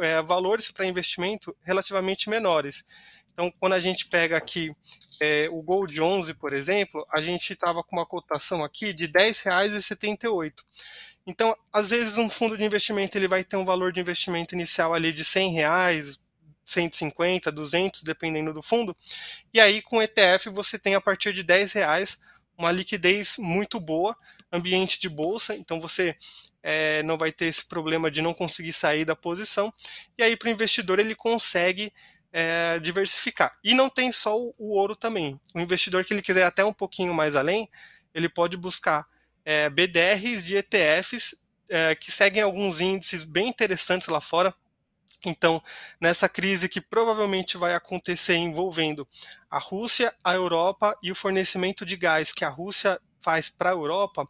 é, 0.00 0.22
valores 0.22 0.70
para 0.70 0.86
investimento 0.86 1.54
relativamente 1.62 2.30
menores. 2.30 2.84
Então, 3.32 3.52
quando 3.58 3.72
a 3.72 3.80
gente 3.80 4.06
pega 4.06 4.36
aqui 4.36 4.72
é, 5.20 5.48
o 5.50 5.60
Gold 5.60 6.00
11, 6.00 6.34
por 6.34 6.52
exemplo, 6.52 7.04
a 7.12 7.20
gente 7.20 7.52
estava 7.52 7.82
com 7.82 7.96
uma 7.96 8.06
cotação 8.06 8.62
aqui 8.62 8.92
de 8.92 9.04
R$ 9.06 9.12
10,78. 9.12 10.52
Então, 11.26 11.56
às 11.72 11.90
vezes, 11.90 12.16
um 12.16 12.30
fundo 12.30 12.56
de 12.56 12.64
investimento 12.64 13.18
ele 13.18 13.26
vai 13.26 13.42
ter 13.42 13.56
um 13.56 13.64
valor 13.64 13.92
de 13.92 14.00
investimento 14.00 14.54
inicial 14.54 14.94
ali 14.94 15.12
de 15.12 15.24
100 15.24 15.52
reais, 15.52 16.22
150, 16.64 17.52
200, 17.52 18.02
dependendo 18.02 18.52
do 18.52 18.62
fundo. 18.62 18.96
E 19.52 19.60
aí 19.60 19.82
com 19.82 20.02
ETF 20.02 20.48
você 20.50 20.78
tem 20.78 20.94
a 20.94 21.00
partir 21.00 21.32
de 21.32 21.42
10 21.42 21.72
reais 21.72 22.22
uma 22.56 22.70
liquidez 22.70 23.36
muito 23.38 23.80
boa, 23.80 24.16
ambiente 24.52 25.00
de 25.00 25.08
bolsa, 25.08 25.54
então 25.56 25.80
você 25.80 26.16
é, 26.62 27.02
não 27.02 27.18
vai 27.18 27.32
ter 27.32 27.46
esse 27.46 27.66
problema 27.66 28.10
de 28.10 28.22
não 28.22 28.32
conseguir 28.32 28.72
sair 28.72 29.04
da 29.04 29.16
posição. 29.16 29.72
E 30.16 30.22
aí 30.22 30.36
para 30.36 30.48
o 30.48 30.52
investidor 30.52 30.98
ele 30.98 31.14
consegue 31.14 31.92
é, 32.32 32.78
diversificar. 32.80 33.56
E 33.62 33.74
não 33.74 33.88
tem 33.88 34.10
só 34.10 34.40
o, 34.40 34.54
o, 34.58 34.72
ouro 34.72 34.96
também. 34.96 35.38
O 35.54 35.60
investidor 35.60 36.04
que 36.04 36.14
ele 36.14 36.22
quiser 36.22 36.44
até 36.44 36.64
um 36.64 36.72
pouquinho 36.72 37.12
mais 37.12 37.36
além, 37.36 37.68
ele 38.14 38.28
pode 38.28 38.56
buscar 38.56 39.06
é, 39.44 39.68
BDRs 39.68 40.44
de 40.44 40.56
ETFs 40.56 41.44
é, 41.68 41.94
que 41.94 42.10
seguem 42.10 42.42
alguns 42.42 42.80
índices 42.80 43.24
bem 43.24 43.48
interessantes 43.48 44.08
lá 44.08 44.20
fora 44.20 44.54
então, 45.28 45.62
nessa 46.00 46.28
crise 46.28 46.68
que 46.68 46.80
provavelmente 46.80 47.56
vai 47.56 47.74
acontecer 47.74 48.36
envolvendo 48.36 49.06
a 49.50 49.58
Rússia, 49.58 50.14
a 50.22 50.34
Europa 50.34 50.96
e 51.02 51.10
o 51.10 51.14
fornecimento 51.14 51.84
de 51.86 51.96
gás 51.96 52.32
que 52.32 52.44
a 52.44 52.48
Rússia 52.48 53.00
faz 53.24 53.48
para 53.48 53.70
a 53.70 53.72
Europa, 53.72 54.28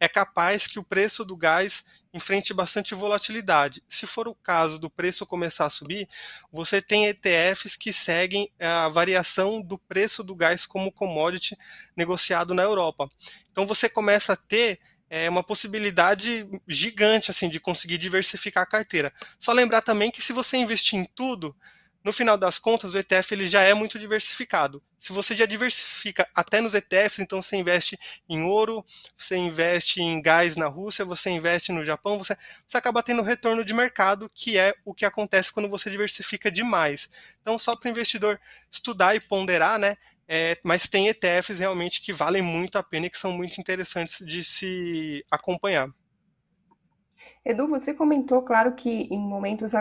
é 0.00 0.08
capaz 0.08 0.66
que 0.66 0.78
o 0.78 0.82
preço 0.82 1.24
do 1.24 1.36
gás 1.36 2.02
enfrente 2.12 2.52
bastante 2.52 2.94
volatilidade. 2.94 3.82
Se 3.88 4.04
for 4.04 4.26
o 4.26 4.34
caso 4.34 4.78
do 4.78 4.90
preço 4.90 5.24
começar 5.24 5.66
a 5.66 5.70
subir, 5.70 6.08
você 6.52 6.82
tem 6.82 7.06
ETFs 7.06 7.76
que 7.76 7.92
seguem 7.92 8.50
a 8.60 8.88
variação 8.88 9.62
do 9.62 9.78
preço 9.78 10.24
do 10.24 10.34
gás 10.34 10.66
como 10.66 10.90
commodity 10.90 11.56
negociado 11.96 12.52
na 12.52 12.62
Europa. 12.62 13.08
Então 13.50 13.64
você 13.64 13.88
começa 13.88 14.32
a 14.32 14.36
ter 14.36 14.80
é 15.14 15.28
uma 15.28 15.42
possibilidade 15.42 16.48
gigante 16.66 17.30
assim 17.30 17.50
de 17.50 17.60
conseguir 17.60 17.98
diversificar 17.98 18.62
a 18.62 18.66
carteira. 18.66 19.12
Só 19.38 19.52
lembrar 19.52 19.82
também 19.82 20.10
que 20.10 20.22
se 20.22 20.32
você 20.32 20.56
investir 20.56 20.98
em 20.98 21.04
tudo, 21.04 21.54
no 22.02 22.14
final 22.14 22.38
das 22.38 22.58
contas 22.58 22.94
o 22.94 22.98
ETF 22.98 23.34
ele 23.34 23.44
já 23.44 23.60
é 23.60 23.74
muito 23.74 23.98
diversificado. 23.98 24.82
Se 24.96 25.12
você 25.12 25.36
já 25.36 25.44
diversifica 25.44 26.26
até 26.34 26.62
nos 26.62 26.74
ETFs, 26.74 27.18
então 27.18 27.42
você 27.42 27.56
investe 27.56 27.98
em 28.26 28.42
ouro, 28.42 28.82
você 29.14 29.36
investe 29.36 30.00
em 30.00 30.22
gás 30.22 30.56
na 30.56 30.66
Rússia, 30.66 31.04
você 31.04 31.28
investe 31.28 31.72
no 31.72 31.84
Japão, 31.84 32.16
você, 32.16 32.34
você 32.66 32.78
acaba 32.78 33.02
tendo 33.02 33.20
retorno 33.20 33.66
de 33.66 33.74
mercado, 33.74 34.30
que 34.34 34.56
é 34.56 34.74
o 34.82 34.94
que 34.94 35.04
acontece 35.04 35.52
quando 35.52 35.68
você 35.68 35.90
diversifica 35.90 36.50
demais. 36.50 37.10
Então, 37.42 37.58
só 37.58 37.76
para 37.76 37.88
o 37.88 37.90
investidor 37.90 38.40
estudar 38.70 39.14
e 39.14 39.20
ponderar, 39.20 39.78
né? 39.78 39.94
É, 40.28 40.56
mas 40.62 40.86
tem 40.86 41.08
ETFs 41.08 41.58
realmente 41.58 42.00
que 42.00 42.12
valem 42.12 42.42
muito 42.42 42.78
a 42.78 42.82
pena 42.82 43.06
e 43.06 43.10
que 43.10 43.18
são 43.18 43.32
muito 43.32 43.60
interessantes 43.60 44.24
de 44.24 44.42
se 44.42 45.24
acompanhar. 45.30 45.88
Edu, 47.44 47.66
você 47.66 47.92
comentou, 47.92 48.40
claro, 48.40 48.72
que 48.72 49.08
em 49.10 49.18
momentos 49.18 49.72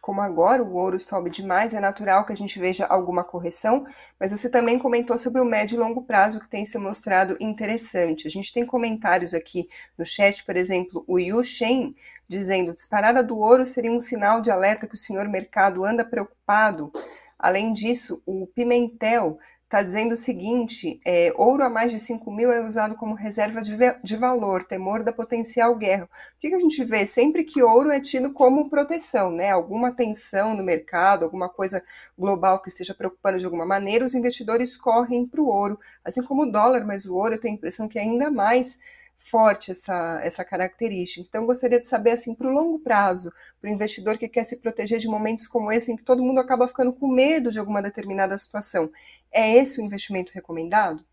como 0.00 0.22
agora 0.22 0.62
o 0.62 0.74
ouro 0.74 0.98
sobe 0.98 1.28
demais, 1.28 1.74
é 1.74 1.80
natural 1.80 2.24
que 2.24 2.32
a 2.32 2.36
gente 2.36 2.58
veja 2.58 2.86
alguma 2.86 3.22
correção, 3.22 3.84
mas 4.18 4.30
você 4.30 4.48
também 4.48 4.78
comentou 4.78 5.18
sobre 5.18 5.38
o 5.38 5.44
médio 5.44 5.76
e 5.76 5.78
longo 5.78 6.02
prazo 6.02 6.40
que 6.40 6.48
tem 6.48 6.64
se 6.64 6.78
mostrado 6.78 7.36
interessante. 7.38 8.26
A 8.26 8.30
gente 8.30 8.50
tem 8.50 8.64
comentários 8.64 9.34
aqui 9.34 9.68
no 9.98 10.04
chat, 10.04 10.42
por 10.46 10.56
exemplo, 10.56 11.04
o 11.06 11.18
Yu 11.18 11.42
Shen 11.42 11.94
dizendo: 12.26 12.72
disparada 12.72 13.22
do 13.22 13.36
ouro 13.36 13.66
seria 13.66 13.92
um 13.92 14.00
sinal 14.00 14.40
de 14.40 14.50
alerta 14.50 14.86
que 14.86 14.94
o 14.94 14.98
senhor 14.98 15.28
mercado 15.28 15.84
anda 15.84 16.02
preocupado. 16.02 16.90
Além 17.38 17.70
disso, 17.74 18.22
o 18.24 18.46
Pimentel 18.46 19.38
está 19.70 19.82
dizendo 19.82 20.12
o 20.12 20.16
seguinte: 20.16 20.98
é, 21.06 21.32
ouro 21.36 21.62
a 21.62 21.70
mais 21.70 21.92
de 21.92 21.98
5 22.00 22.28
mil 22.32 22.50
é 22.50 22.60
usado 22.60 22.96
como 22.96 23.14
reserva 23.14 23.62
de, 23.62 23.76
de 24.02 24.16
valor, 24.16 24.64
temor 24.64 25.04
da 25.04 25.12
potencial 25.12 25.76
guerra. 25.76 26.04
O 26.04 26.40
que, 26.40 26.48
que, 26.48 26.54
a 26.56 26.58
gente 26.58 26.82
vê? 26.84 27.06
Sempre 27.06 27.44
que 27.44 27.62
ouro 27.62 27.90
é 27.90 28.00
tido 28.00 28.32
como 28.32 28.68
proteção, 28.68 29.30
né? 29.30 29.50
Alguma 29.50 29.94
tensão 29.94 30.56
no 30.56 30.64
mercado, 30.64 31.24
alguma 31.24 31.48
coisa 31.48 31.82
global 32.18 32.60
que 32.60 32.68
esteja 32.68 32.92
preocupando 32.92 33.38
de 33.38 33.44
alguma 33.44 33.64
maneira, 33.64 34.04
os 34.04 34.14
investidores 34.14 34.76
correm 34.76 35.24
para 35.24 35.40
o 35.40 35.46
ouro, 35.46 35.78
assim 36.04 36.22
como 36.22 36.42
o 36.42 36.50
dólar, 36.50 36.84
mas 36.84 37.06
o 37.06 37.14
ouro 37.14 37.34
eu 37.34 37.40
tenho 37.40 37.54
a 37.54 37.56
impressão 37.56 37.88
que 37.88 37.98
é 37.98 38.02
ainda 38.02 38.28
mais 38.30 38.78
forte 39.20 39.70
essa, 39.70 40.18
essa 40.24 40.44
característica. 40.44 41.20
Então, 41.20 41.44
gostaria 41.44 41.78
de 41.78 41.84
saber, 41.84 42.12
assim, 42.12 42.34
para 42.34 42.48
o 42.48 42.52
longo 42.52 42.78
prazo, 42.78 43.30
para 43.60 43.70
o 43.70 43.72
investidor 43.72 44.16
que 44.16 44.28
quer 44.28 44.44
se 44.44 44.56
proteger 44.56 44.98
de 44.98 45.06
momentos 45.06 45.46
como 45.46 45.70
esse, 45.70 45.92
em 45.92 45.96
que 45.96 46.02
todo 46.02 46.22
mundo 46.22 46.40
acaba 46.40 46.66
ficando 46.66 46.92
com 46.92 47.06
medo 47.06 47.52
de 47.52 47.58
alguma 47.58 47.82
determinada 47.82 48.36
situação, 48.38 48.90
é 49.30 49.56
esse 49.56 49.78
o 49.78 49.84
investimento 49.84 50.32
recomendado? 50.34 51.04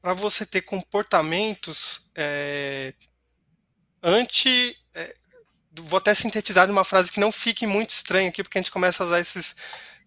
Para 0.00 0.14
você 0.14 0.46
ter 0.46 0.62
comportamentos 0.62 2.08
é, 2.14 2.94
anti. 4.02 4.76
É, 4.94 5.14
vou 5.80 5.98
até 5.98 6.14
sintetizar 6.14 6.68
numa 6.68 6.84
frase 6.84 7.10
que 7.10 7.18
não 7.18 7.32
fique 7.32 7.66
muito 7.66 7.90
estranha 7.90 8.28
aqui, 8.28 8.44
porque 8.44 8.58
a 8.58 8.60
gente 8.60 8.70
começa 8.70 9.02
a 9.02 9.06
usar 9.06 9.18
esses 9.18 9.56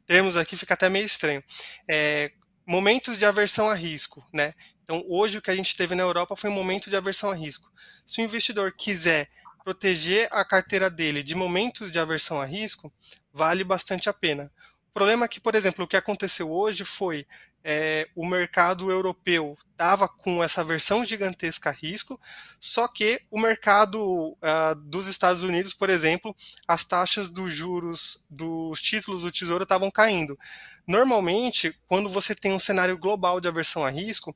termos 0.05 0.37
aqui, 0.37 0.55
fica 0.55 0.75
até 0.75 0.87
meio 0.87 1.05
estranho. 1.05 1.43
É, 1.89 2.31
momentos 2.65 3.17
de 3.17 3.25
aversão 3.25 3.69
a 3.69 3.73
risco, 3.73 4.25
né? 4.31 4.53
Então, 4.87 5.03
hoje 5.09 5.37
o 5.37 5.41
que 5.41 5.51
a 5.51 5.55
gente 5.55 5.75
teve 5.75 5.95
na 5.95 6.03
Europa 6.03 6.33
foi 6.37 6.49
um 6.49 6.53
momento 6.53 6.89
de 6.89 6.95
aversão 6.95 7.29
a 7.29 7.35
risco. 7.35 7.69
Se 8.05 8.21
o 8.21 8.23
investidor 8.23 8.71
quiser 8.71 9.27
proteger 9.61 10.29
a 10.31 10.45
carteira 10.45 10.89
dele 10.89 11.21
de 11.21 11.35
momentos 11.35 11.91
de 11.91 11.99
aversão 11.99 12.39
a 12.39 12.45
risco, 12.45 12.89
vale 13.33 13.65
bastante 13.65 14.07
a 14.07 14.13
pena. 14.13 14.49
O 14.89 14.93
problema 14.93 15.25
é 15.25 15.27
que, 15.27 15.41
por 15.41 15.55
exemplo, 15.55 15.83
o 15.83 15.87
que 15.89 15.97
aconteceu 15.97 16.49
hoje 16.49 16.85
foi 16.85 17.27
é, 17.69 18.07
o 18.15 18.25
mercado 18.25 18.89
europeu 18.89 19.57
estava 19.71 20.07
com 20.07 20.41
essa 20.41 20.63
versão 20.63 21.03
gigantesca 21.03 21.69
a 21.69 21.73
risco, 21.73 22.17
só 22.57 22.87
que 22.87 23.21
o 23.29 23.37
mercado 23.37 24.01
uh, 24.01 24.73
dos 24.85 25.07
Estados 25.07 25.43
Unidos, 25.43 25.73
por 25.73 25.89
exemplo, 25.89 26.33
as 26.65 26.85
taxas 26.85 27.29
dos 27.29 27.51
juros 27.51 28.23
dos 28.29 28.79
títulos 28.81 29.23
do 29.23 29.31
Tesouro 29.33 29.63
estavam 29.63 29.91
caindo. 29.91 30.39
Normalmente, 30.87 31.77
quando 31.87 32.07
você 32.07 32.33
tem 32.33 32.53
um 32.53 32.59
cenário 32.59 32.97
global 32.97 33.41
de 33.41 33.49
aversão 33.49 33.83
a 33.83 33.89
risco, 33.89 34.33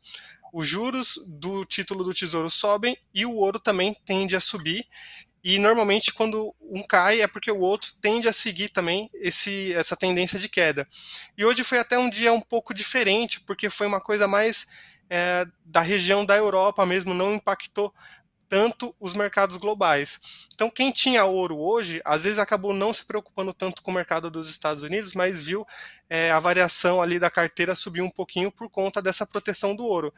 os 0.51 0.67
juros 0.67 1.19
do 1.27 1.65
título 1.65 2.03
do 2.03 2.13
tesouro 2.13 2.49
sobem 2.49 2.97
e 3.13 3.25
o 3.25 3.35
ouro 3.35 3.59
também 3.59 3.93
tende 4.05 4.35
a 4.35 4.41
subir. 4.41 4.85
E 5.43 5.57
normalmente 5.57 6.13
quando 6.13 6.53
um 6.61 6.83
cai 6.83 7.21
é 7.21 7.27
porque 7.27 7.51
o 7.51 7.59
outro 7.59 7.91
tende 7.99 8.27
a 8.27 8.33
seguir 8.33 8.69
também 8.69 9.09
esse, 9.13 9.73
essa 9.73 9.95
tendência 9.95 10.37
de 10.37 10.47
queda. 10.47 10.87
E 11.37 11.43
hoje 11.43 11.63
foi 11.63 11.79
até 11.79 11.97
um 11.97 12.09
dia 12.09 12.31
um 12.31 12.41
pouco 12.41 12.73
diferente, 12.73 13.39
porque 13.41 13.69
foi 13.69 13.87
uma 13.87 13.99
coisa 13.99 14.27
mais 14.27 14.67
é, 15.09 15.45
da 15.65 15.81
região 15.81 16.25
da 16.25 16.35
Europa 16.35 16.85
mesmo, 16.85 17.13
não 17.13 17.33
impactou 17.33 17.93
tanto 18.51 18.93
os 18.99 19.13
mercados 19.13 19.55
globais. 19.55 20.19
Então, 20.53 20.69
quem 20.69 20.91
tinha 20.91 21.23
ouro 21.23 21.57
hoje, 21.57 22.01
às 22.03 22.25
vezes 22.25 22.37
acabou 22.37 22.73
não 22.73 22.91
se 22.91 23.05
preocupando 23.05 23.53
tanto 23.53 23.81
com 23.81 23.91
o 23.91 23.93
mercado 23.93 24.29
dos 24.29 24.49
Estados 24.49 24.83
Unidos, 24.83 25.13
mas 25.13 25.45
viu 25.45 25.65
é, 26.09 26.29
a 26.31 26.39
variação 26.39 27.01
ali 27.01 27.17
da 27.17 27.29
carteira 27.29 27.73
subir 27.75 28.01
um 28.01 28.09
pouquinho 28.09 28.51
por 28.51 28.69
conta 28.69 29.01
dessa 29.01 29.25
proteção 29.25 29.73
do 29.73 29.85
ouro. 29.85 30.13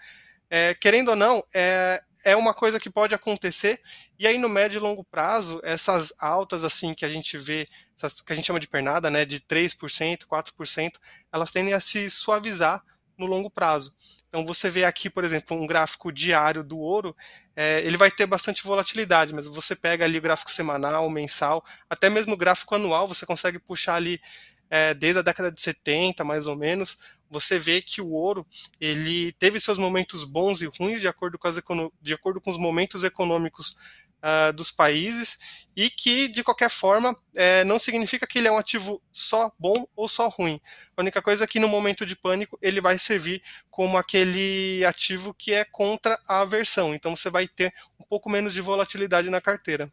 É, 0.55 0.75
querendo 0.75 1.07
ou 1.07 1.15
não, 1.15 1.43
é, 1.51 1.99
é 2.23 2.35
uma 2.35 2.53
coisa 2.53 2.79
que 2.79 2.87
pode 2.87 3.15
acontecer, 3.15 3.81
e 4.19 4.27
aí 4.27 4.37
no 4.37 4.47
médio 4.47 4.77
e 4.77 4.79
longo 4.79 5.03
prazo, 5.03 5.59
essas 5.63 6.13
altas 6.19 6.63
assim 6.63 6.93
que 6.93 7.03
a 7.03 7.09
gente 7.09 7.39
vê, 7.39 7.67
essas, 7.97 8.21
que 8.21 8.31
a 8.31 8.35
gente 8.35 8.45
chama 8.45 8.59
de 8.59 8.67
pernada, 8.67 9.09
né, 9.09 9.25
de 9.25 9.39
3%, 9.39 10.27
4%, 10.27 10.91
elas 11.31 11.49
tendem 11.49 11.73
a 11.73 11.79
se 11.79 12.07
suavizar 12.07 12.83
no 13.17 13.25
longo 13.25 13.49
prazo. 13.49 13.95
Então 14.29 14.45
você 14.45 14.69
vê 14.69 14.85
aqui, 14.85 15.09
por 15.09 15.23
exemplo, 15.23 15.57
um 15.57 15.65
gráfico 15.65 16.11
diário 16.11 16.63
do 16.63 16.77
ouro, 16.77 17.17
é, 17.55 17.81
ele 17.81 17.97
vai 17.97 18.11
ter 18.11 18.27
bastante 18.27 18.63
volatilidade, 18.63 19.33
mas 19.33 19.47
você 19.47 19.75
pega 19.75 20.05
ali 20.05 20.19
o 20.19 20.21
gráfico 20.21 20.51
semanal, 20.51 21.09
mensal, 21.09 21.65
até 21.89 22.11
mesmo 22.11 22.33
o 22.35 22.37
gráfico 22.37 22.75
anual, 22.75 23.07
você 23.07 23.25
consegue 23.25 23.57
puxar 23.57 23.95
ali 23.95 24.21
é, 24.69 24.93
desde 24.93 25.19
a 25.19 25.23
década 25.23 25.51
de 25.51 25.61
70, 25.61 26.23
mais 26.23 26.45
ou 26.45 26.55
menos, 26.55 26.99
você 27.29 27.57
vê 27.57 27.81
que 27.81 28.01
o 28.01 28.11
ouro 28.11 28.45
ele 28.79 29.31
teve 29.33 29.59
seus 29.59 29.77
momentos 29.77 30.23
bons 30.23 30.61
e 30.61 30.65
ruins 30.65 31.01
de 31.01 31.07
acordo 31.07 31.37
com, 31.37 31.47
as, 31.47 31.61
de 32.01 32.13
acordo 32.13 32.39
com 32.39 32.51
os 32.51 32.57
momentos 32.57 33.03
econômicos 33.03 33.77
uh, 34.23 34.53
dos 34.53 34.71
países 34.71 35.67
e 35.75 35.89
que, 35.89 36.27
de 36.27 36.43
qualquer 36.43 36.69
forma, 36.69 37.15
é, 37.35 37.63
não 37.63 37.77
significa 37.77 38.25
que 38.25 38.39
ele 38.39 38.47
é 38.47 38.51
um 38.51 38.57
ativo 38.57 39.01
só 39.11 39.51
bom 39.59 39.85
ou 39.95 40.07
só 40.07 40.29
ruim. 40.29 40.61
A 40.95 41.01
única 41.01 41.21
coisa 41.21 41.43
é 41.43 41.47
que, 41.47 41.59
no 41.59 41.67
momento 41.67 42.05
de 42.05 42.15
pânico, 42.15 42.57
ele 42.61 42.79
vai 42.79 42.97
servir 42.97 43.41
como 43.69 43.97
aquele 43.97 44.85
ativo 44.85 45.33
que 45.33 45.53
é 45.53 45.65
contra 45.65 46.17
a 46.27 46.41
aversão. 46.41 46.93
Então, 46.93 47.15
você 47.15 47.29
vai 47.29 47.47
ter 47.47 47.73
um 47.99 48.03
pouco 48.03 48.29
menos 48.29 48.53
de 48.53 48.61
volatilidade 48.61 49.29
na 49.29 49.41
carteira. 49.41 49.91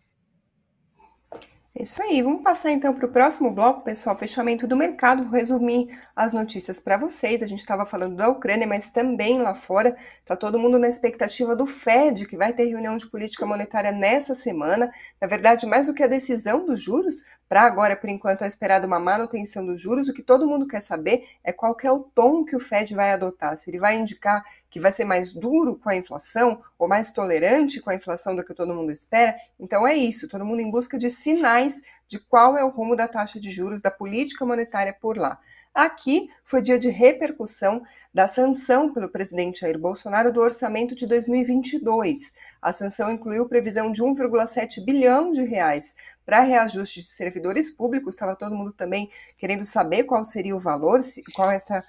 É 1.73 1.85
isso 1.85 2.03
aí, 2.03 2.21
vamos 2.21 2.43
passar 2.43 2.73
então 2.73 2.93
para 2.93 3.07
o 3.07 3.13
próximo 3.13 3.49
bloco, 3.53 3.83
pessoal, 3.83 4.17
fechamento 4.17 4.67
do 4.67 4.77
mercado. 4.77 5.23
Vou 5.23 5.31
resumir 5.31 5.87
as 6.17 6.33
notícias 6.33 6.81
para 6.81 6.97
vocês. 6.97 7.45
A 7.45 7.47
gente 7.47 7.61
estava 7.61 7.87
falando 7.87 8.17
da 8.17 8.29
Ucrânia, 8.29 8.67
mas 8.67 8.91
também 8.91 9.41
lá 9.41 9.55
fora 9.55 9.97
está 10.19 10.35
todo 10.35 10.59
mundo 10.59 10.81
na 10.81 10.89
expectativa 10.89 11.55
do 11.55 11.65
Fed, 11.65 12.27
que 12.27 12.37
vai 12.37 12.53
ter 12.53 12.65
reunião 12.65 12.97
de 12.97 13.09
política 13.09 13.47
monetária 13.47 13.93
nessa 13.93 14.35
semana. 14.35 14.91
Na 15.21 15.29
verdade, 15.29 15.65
mais 15.65 15.87
do 15.87 15.95
que 15.95 16.03
a 16.03 16.09
decisão 16.09 16.67
dos 16.67 16.83
juros, 16.83 17.23
para 17.49 17.63
agora, 17.63 17.97
por 17.97 18.11
enquanto, 18.11 18.43
é 18.43 18.49
esperada 18.49 18.85
uma 18.85 18.99
manutenção 18.99 19.65
dos 19.65 19.81
juros. 19.81 20.09
O 20.09 20.13
que 20.13 20.23
todo 20.23 20.49
mundo 20.49 20.67
quer 20.67 20.81
saber 20.81 21.25
é 21.45 21.53
qual 21.53 21.77
é 21.85 21.91
o 21.93 22.01
tom 22.01 22.45
que 22.45 22.57
o 22.57 22.61
Fed 22.61 22.97
vai 22.97 23.13
adotar. 23.13 23.57
Se 23.57 23.71
ele 23.71 23.79
vai 23.79 23.97
indicar 23.97 24.45
que 24.71 24.81
vai 24.81 24.93
ser 24.93 25.05
mais 25.05 25.33
duro 25.33 25.77
com 25.77 25.91
a 25.91 25.97
inflação 25.97 26.63
ou 26.79 26.89
mais 26.89 27.11
tolerante 27.11 27.81
com 27.81 27.91
a 27.91 27.95
inflação 27.95 28.37
do 28.37 28.45
que 28.45 28.55
todo 28.55 28.75
mundo 28.75 28.93
espera. 28.93 29.37
Então 29.59 29.87
é 29.87 29.95
isso, 29.95 30.29
todo 30.29 30.45
mundo 30.45 30.61
em 30.61 30.71
busca 30.71 30.97
de 30.97 31.11
sinais 31.11 31.83
de 32.07 32.19
qual 32.19 32.57
é 32.57 32.65
o 32.65 32.71
rumo 32.71 32.97
da 32.97 33.09
taxa 33.09 33.41
de 33.41 33.51
juros 33.51 33.81
da 33.81 33.91
política 33.91 34.47
monetária 34.47 34.97
por 34.99 35.17
lá. 35.17 35.39
Aqui 35.73 36.29
foi 36.43 36.61
dia 36.61 36.79
de 36.79 36.89
repercussão 36.89 37.83
da 38.13 38.27
sanção 38.27 38.93
pelo 38.93 39.09
presidente 39.09 39.61
Jair 39.61 39.79
Bolsonaro 39.79 40.33
do 40.33 40.41
orçamento 40.41 40.97
de 40.97 41.07
2022. 41.07 42.33
A 42.61 42.73
sanção 42.73 43.13
incluiu 43.13 43.49
previsão 43.49 43.93
de 43.93 44.03
1,7 44.03 44.85
bilhão 44.85 45.31
de 45.31 45.45
reais 45.45 45.95
para 46.27 46.41
reajuste 46.41 46.99
de 46.99 47.07
servidores 47.07 47.71
públicos. 47.71 48.15
Estava 48.15 48.35
todo 48.35 48.57
mundo 48.57 48.73
também 48.73 49.11
querendo 49.39 49.65
saber 49.65 50.03
qual 50.05 50.25
seria 50.25 50.57
o 50.57 50.61
valor, 50.61 50.99
qual 51.33 51.53
essa 51.53 51.85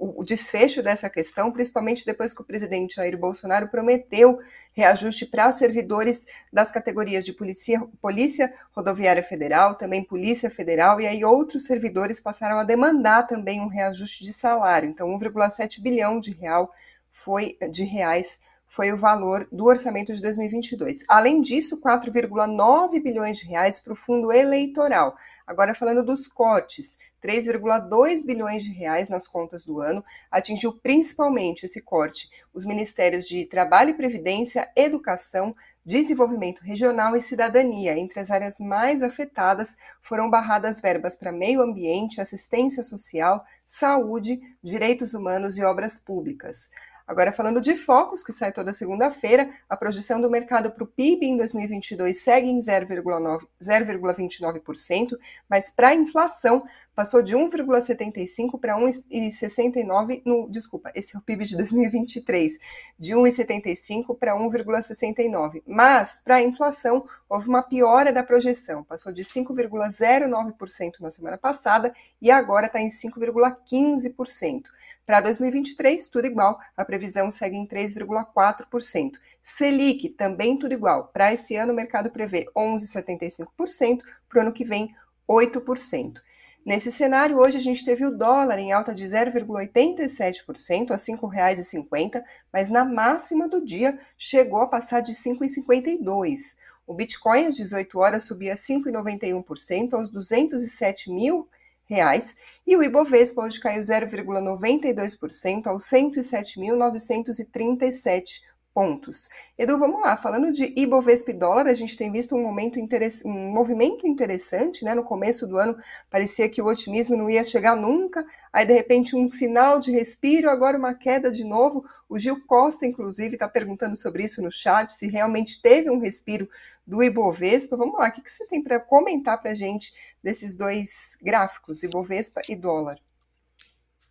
o, 0.00 0.24
desfecho 0.24 0.82
dessa 0.82 1.10
questão, 1.10 1.52
principalmente 1.52 2.06
depois 2.06 2.32
que 2.32 2.40
o 2.40 2.44
presidente 2.44 2.96
Jair 2.96 3.18
Bolsonaro 3.18 3.68
prometeu 3.68 4.38
reajuste 4.72 5.26
para 5.26 5.52
servidores 5.52 6.26
das 6.50 6.70
categorias 6.70 7.24
de 7.24 7.34
polícia, 7.34 7.86
polícia 8.00 8.52
Rodoviária 8.72 9.22
Federal, 9.22 9.74
também 9.74 10.02
Polícia 10.02 10.50
Federal, 10.50 11.00
e 11.00 11.06
aí 11.06 11.22
outros 11.24 11.66
servidores 11.66 12.18
passaram 12.18 12.56
a 12.56 12.64
demandar 12.64 13.26
também 13.26 13.60
um 13.60 13.68
reajuste 13.68 14.24
de 14.24 14.32
salário. 14.32 14.88
Então, 14.88 15.08
1,7 15.14 15.82
bilhão 15.82 16.18
de 16.18 16.32
real 16.32 16.72
foi 17.12 17.58
de 17.70 17.84
reais 17.84 18.40
foi 18.70 18.92
o 18.92 18.96
valor 18.96 19.48
do 19.50 19.66
orçamento 19.66 20.14
de 20.14 20.22
2022. 20.22 21.04
Além 21.08 21.40
disso, 21.40 21.80
4,9 21.80 23.02
bilhões 23.02 23.38
de 23.38 23.46
reais 23.46 23.80
para 23.80 23.92
o 23.92 23.96
fundo 23.96 24.32
eleitoral. 24.32 25.16
Agora 25.44 25.74
falando 25.74 26.04
dos 26.04 26.28
cortes, 26.28 26.96
3,2 27.22 28.24
bilhões 28.26 28.64
de 28.64 28.72
reais 28.72 29.08
nas 29.08 29.28
contas 29.28 29.64
do 29.64 29.80
ano, 29.80 30.04
atingiu 30.30 30.72
principalmente 30.72 31.64
esse 31.64 31.82
corte 31.82 32.28
os 32.52 32.64
ministérios 32.64 33.26
de 33.26 33.46
Trabalho 33.46 33.90
e 33.90 33.94
Previdência, 33.94 34.70
Educação, 34.74 35.54
Desenvolvimento 35.84 36.60
Regional 36.60 37.16
e 37.16 37.20
Cidadania. 37.20 37.96
Entre 37.98 38.20
as 38.20 38.30
áreas 38.30 38.58
mais 38.58 39.02
afetadas 39.02 39.76
foram 40.00 40.28
barradas 40.28 40.80
verbas 40.80 41.16
para 41.16 41.32
meio 41.32 41.62
ambiente, 41.62 42.20
assistência 42.20 42.82
social, 42.82 43.44
saúde, 43.64 44.40
direitos 44.62 45.14
humanos 45.14 45.56
e 45.56 45.62
obras 45.62 45.98
públicas. 45.98 46.70
Agora, 47.10 47.32
falando 47.32 47.60
de 47.60 47.74
focos, 47.74 48.22
que 48.22 48.32
sai 48.32 48.52
toda 48.52 48.72
segunda-feira, 48.72 49.50
a 49.68 49.76
projeção 49.76 50.20
do 50.20 50.30
mercado 50.30 50.70
para 50.70 50.84
o 50.84 50.86
PIB 50.86 51.26
em 51.26 51.36
2022 51.36 52.16
segue 52.16 52.48
em 52.48 52.60
0,29%, 52.60 55.18
mas 55.48 55.70
para 55.70 55.88
a 55.88 55.94
inflação 55.96 56.62
passou 56.94 57.20
de 57.20 57.34
1,75 57.34 58.60
para 58.60 58.78
1,69 58.78 60.22
no, 60.24 60.48
desculpa, 60.48 60.92
esse 60.94 61.16
é 61.16 61.18
o 61.18 61.22
PIB 61.22 61.46
de 61.46 61.56
2023, 61.56 62.58
de 62.96 63.12
1,75 63.12 64.16
para 64.16 64.36
1,69. 64.36 65.64
Mas 65.66 66.20
para 66.22 66.36
a 66.36 66.42
inflação 66.42 67.04
houve 67.28 67.48
uma 67.48 67.64
piora 67.64 68.12
da 68.12 68.22
projeção, 68.22 68.84
passou 68.84 69.12
de 69.12 69.24
5,09% 69.24 71.00
na 71.00 71.10
semana 71.10 71.36
passada 71.36 71.92
e 72.22 72.30
agora 72.30 72.66
está 72.66 72.80
em 72.80 72.86
5,15%. 72.86 74.66
Para 75.10 75.22
2023, 75.22 76.06
tudo 76.06 76.28
igual, 76.28 76.60
a 76.76 76.84
previsão 76.84 77.32
segue 77.32 77.56
em 77.56 77.66
3,4%. 77.66 79.14
Selic, 79.42 80.10
também 80.10 80.56
tudo 80.56 80.72
igual. 80.72 81.10
Para 81.12 81.32
esse 81.32 81.56
ano, 81.56 81.72
o 81.72 81.74
mercado 81.74 82.12
prevê 82.12 82.46
11,75%, 82.56 84.02
para 84.28 84.38
o 84.38 84.42
ano 84.42 84.52
que 84.52 84.64
vem, 84.64 84.94
8%. 85.28 86.20
Nesse 86.64 86.92
cenário, 86.92 87.38
hoje 87.38 87.56
a 87.56 87.60
gente 87.60 87.84
teve 87.84 88.06
o 88.06 88.16
dólar 88.16 88.60
em 88.60 88.70
alta 88.70 88.94
de 88.94 89.04
0,87% 89.04 90.92
a 90.92 90.94
R$ 90.94 91.00
5,50, 91.00 92.22
mas 92.52 92.70
na 92.70 92.84
máxima 92.84 93.48
do 93.48 93.64
dia 93.64 93.98
chegou 94.16 94.60
a 94.60 94.68
passar 94.68 95.00
de 95.00 95.12
5,52. 95.12 96.56
O 96.86 96.94
Bitcoin 96.94 97.46
às 97.46 97.56
18 97.56 97.98
horas 97.98 98.22
subia 98.22 98.54
5,91% 98.54 99.92
aos 99.92 100.08
207 100.08 101.10
mil 101.10 101.48
reais 101.90 102.36
e 102.66 102.76
o 102.76 102.82
Ibovespa 102.82 103.42
hoje 103.42 103.58
caiu 103.58 103.80
0,92% 103.80 105.66
aos 105.66 105.84
107.937 105.84 108.42
pontos. 108.72 109.28
Edu, 109.58 109.78
vamos 109.78 110.00
lá, 110.00 110.16
falando 110.16 110.52
de 110.52 110.72
Ibovespa 110.76 111.30
e 111.30 111.34
dólar, 111.34 111.66
a 111.66 111.74
gente 111.74 111.96
tem 111.96 112.10
visto 112.10 112.34
um, 112.34 112.42
momento 112.42 112.78
um 113.24 113.52
movimento 113.52 114.06
interessante, 114.06 114.84
né? 114.84 114.94
No 114.94 115.04
começo 115.04 115.46
do 115.46 115.58
ano 115.58 115.76
parecia 116.08 116.48
que 116.48 116.62
o 116.62 116.66
otimismo 116.66 117.16
não 117.16 117.28
ia 117.28 117.44
chegar 117.44 117.76
nunca, 117.76 118.24
aí 118.52 118.64
de 118.64 118.72
repente 118.72 119.16
um 119.16 119.26
sinal 119.26 119.78
de 119.78 119.90
respiro, 119.90 120.48
agora 120.48 120.78
uma 120.78 120.94
queda 120.94 121.30
de 121.30 121.44
novo. 121.44 121.84
O 122.08 122.18
Gil 122.18 122.44
Costa, 122.46 122.86
inclusive, 122.86 123.34
está 123.34 123.48
perguntando 123.48 123.96
sobre 123.96 124.24
isso 124.24 124.40
no 124.40 124.50
chat, 124.50 124.92
se 124.92 125.08
realmente 125.08 125.60
teve 125.60 125.90
um 125.90 125.98
respiro 125.98 126.48
do 126.86 127.02
Ibovespa. 127.02 127.76
Vamos 127.76 127.98
lá, 127.98 128.08
o 128.08 128.12
que, 128.12 128.22
que 128.22 128.30
você 128.30 128.46
tem 128.46 128.62
para 128.62 128.78
comentar 128.78 129.40
para 129.40 129.50
a 129.50 129.54
gente 129.54 129.92
desses 130.22 130.56
dois 130.56 131.16
gráficos, 131.22 131.82
Ibovespa 131.82 132.42
e 132.48 132.54
dólar? 132.54 132.98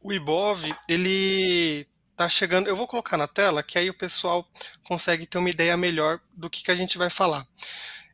O 0.02 0.14
Ibov, 0.14 0.64
ele 0.88 1.86
tá 2.20 2.28
chegando. 2.28 2.68
Eu 2.68 2.76
vou 2.76 2.86
colocar 2.86 3.16
na 3.16 3.30
tela 3.30 3.64
que 3.64 3.80
aí 3.80 3.90
o 3.90 3.94
pessoal 3.94 4.46
consegue 4.84 5.26
ter 5.26 5.38
uma 5.38 5.50
ideia 5.50 5.78
melhor 5.78 6.20
do 6.34 6.50
que, 6.50 6.62
que 6.62 6.72
a 6.72 6.76
gente 6.76 6.98
vai 6.98 7.10
falar. 7.10 7.48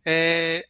É, 0.05 0.63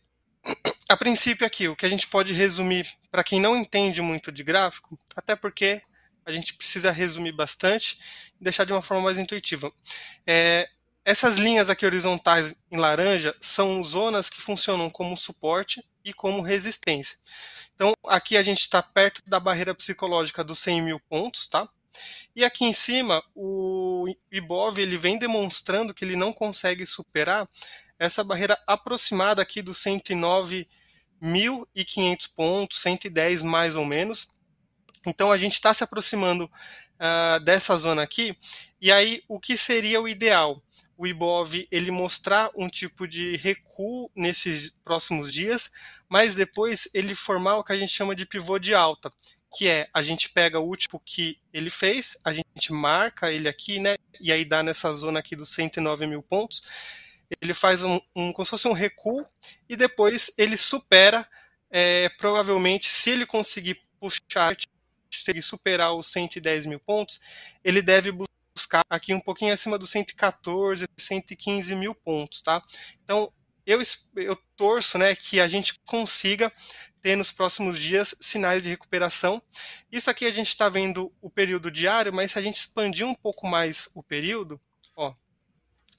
a 0.88 0.96
princípio 0.96 1.46
aqui, 1.46 1.68
o 1.68 1.76
que 1.76 1.86
a 1.86 1.90
gente 1.90 2.08
pode 2.08 2.32
resumir 2.32 2.88
para 3.12 3.26
quem 3.26 3.42
não 3.42 3.58
entende 3.58 4.02
muito 4.02 4.32
de 4.32 4.42
gráfico, 4.42 4.98
até 5.18 5.36
porque 5.36 5.82
a 6.26 6.32
gente 6.32 6.54
precisa 6.54 6.92
resumir 6.92 7.34
bastante 7.34 8.00
e 8.40 8.44
deixar 8.44 8.64
de 8.64 8.72
uma 8.72 8.82
forma 8.82 9.04
mais 9.04 9.18
intuitiva. 9.18 9.70
É, 10.26 10.70
essas 11.04 11.36
linhas 11.36 11.70
aqui 11.70 11.86
horizontais 11.86 12.56
em 12.72 12.78
laranja 12.78 13.36
são 13.42 13.84
zonas 13.84 14.30
que 14.30 14.42
funcionam 14.42 14.90
como 14.90 15.18
suporte 15.18 15.84
e 16.06 16.14
como 16.14 16.42
resistência. 16.42 17.18
Então, 17.76 17.92
aqui 18.08 18.38
a 18.38 18.44
gente 18.44 18.62
está 18.62 18.82
perto 18.82 19.22
da 19.28 19.42
barreira 19.42 19.76
psicológica 19.76 20.42
dos 20.42 20.60
100 20.60 20.82
mil 20.82 21.02
pontos, 21.02 21.48
tá? 21.48 21.68
E 22.36 22.44
aqui 22.44 22.66
em 22.66 22.74
cima, 22.74 23.24
o 23.34 24.06
Ibov 24.32 24.80
ele 24.80 24.98
vem 24.98 25.18
demonstrando 25.18 25.94
que 25.94 26.04
ele 26.04 26.16
não 26.16 26.34
consegue 26.34 26.86
superar 26.86 27.48
essa 27.98 28.24
barreira 28.24 28.58
aproximada 28.68 29.42
aqui 29.42 29.62
dos 29.62 29.78
109.500 29.80 32.30
pontos, 32.36 32.82
110 32.82 33.42
mais 33.42 33.76
ou 33.76 33.86
menos. 33.86 34.28
Então 35.06 35.32
a 35.32 35.38
gente 35.38 35.54
está 35.54 35.74
se 35.74 35.84
aproximando 35.84 36.46
uh, 36.46 37.40
dessa 37.44 37.78
zona 37.78 38.04
aqui. 38.04 38.38
E 38.82 38.92
aí, 38.92 39.24
o 39.28 39.40
que 39.40 39.58
seria 39.58 40.02
o 40.02 40.08
ideal? 40.08 40.62
O 40.98 41.06
Ibov 41.06 41.68
ele 41.72 41.92
mostrar 41.92 42.50
um 42.56 42.70
tipo 42.70 43.08
de 43.08 43.36
recuo 43.36 44.10
nesses 44.16 44.72
próximos 44.84 45.34
dias, 45.34 45.72
mas 46.08 46.36
depois 46.36 46.88
ele 46.94 47.14
formar 47.14 47.58
o 47.58 47.64
que 47.64 47.74
a 47.74 47.78
gente 47.78 47.92
chama 47.92 48.16
de 48.16 48.26
pivô 48.26 48.58
de 48.58 48.74
alta, 48.74 49.12
que 49.56 49.70
é 49.70 49.88
a 49.94 50.02
gente 50.02 50.30
pega 50.30 50.60
o 50.60 50.68
último 50.68 51.00
que 51.00 51.40
ele 51.54 51.70
fez, 51.70 52.18
a 52.26 52.34
gente 52.34 52.74
marca 52.74 53.32
ele 53.32 53.48
aqui, 53.48 53.80
né? 53.80 53.96
E 54.20 54.32
aí 54.32 54.44
dá 54.44 54.62
nessa 54.62 54.94
zona 54.94 55.20
aqui 55.20 55.36
dos 55.36 55.50
109 55.50 56.06
mil 56.08 56.22
pontos. 56.22 56.62
Ele 57.42 57.54
faz 57.54 57.82
um, 57.82 58.00
um 58.16 58.34
como 58.34 58.46
se 58.46 58.50
fosse 58.52 58.68
um 58.68 58.74
recuo 58.74 59.26
e 59.70 59.76
depois 59.76 60.32
ele 60.38 60.58
supera, 60.58 61.28
é, 61.72 62.10
provavelmente, 62.18 62.88
se 62.88 63.12
ele 63.12 63.26
conseguir 63.26 63.82
puxar, 64.00 64.56
conseguir 65.12 65.42
superar 65.42 65.96
os 65.96 66.08
110 66.08 66.66
mil 66.66 66.80
pontos, 66.80 67.22
ele 67.64 67.82
deve 67.82 68.12
buscar 68.12 68.84
aqui 68.90 69.14
um 69.14 69.20
pouquinho 69.20 69.54
acima 69.54 69.78
dos 69.78 69.90
114, 69.90 70.86
115 70.98 71.76
mil 71.76 71.96
pontos, 71.96 72.42
tá? 72.42 72.62
Então, 73.04 73.32
eu, 73.66 73.82
eu 74.18 74.36
torço 74.56 74.98
né, 74.98 75.16
que 75.16 75.40
a 75.40 75.48
gente 75.48 75.74
consiga 75.86 76.52
ter 77.06 77.16
nos 77.16 77.32
próximos 77.32 77.80
dias 77.80 78.16
sinais 78.20 78.64
de 78.64 78.70
recuperação. 78.72 79.40
Isso 79.92 80.10
aqui 80.10 80.26
a 80.26 80.32
gente 80.32 80.48
está 80.48 80.68
vendo 80.70 81.14
o 81.22 81.30
período 81.30 81.70
diário, 81.70 82.12
mas 82.12 82.32
se 82.32 82.40
a 82.40 82.42
gente 82.42 82.56
expandir 82.56 83.06
um 83.06 83.14
pouco 83.14 83.46
mais 83.46 83.92
o 83.94 84.02
período, 84.02 84.60
ó, 84.96 85.14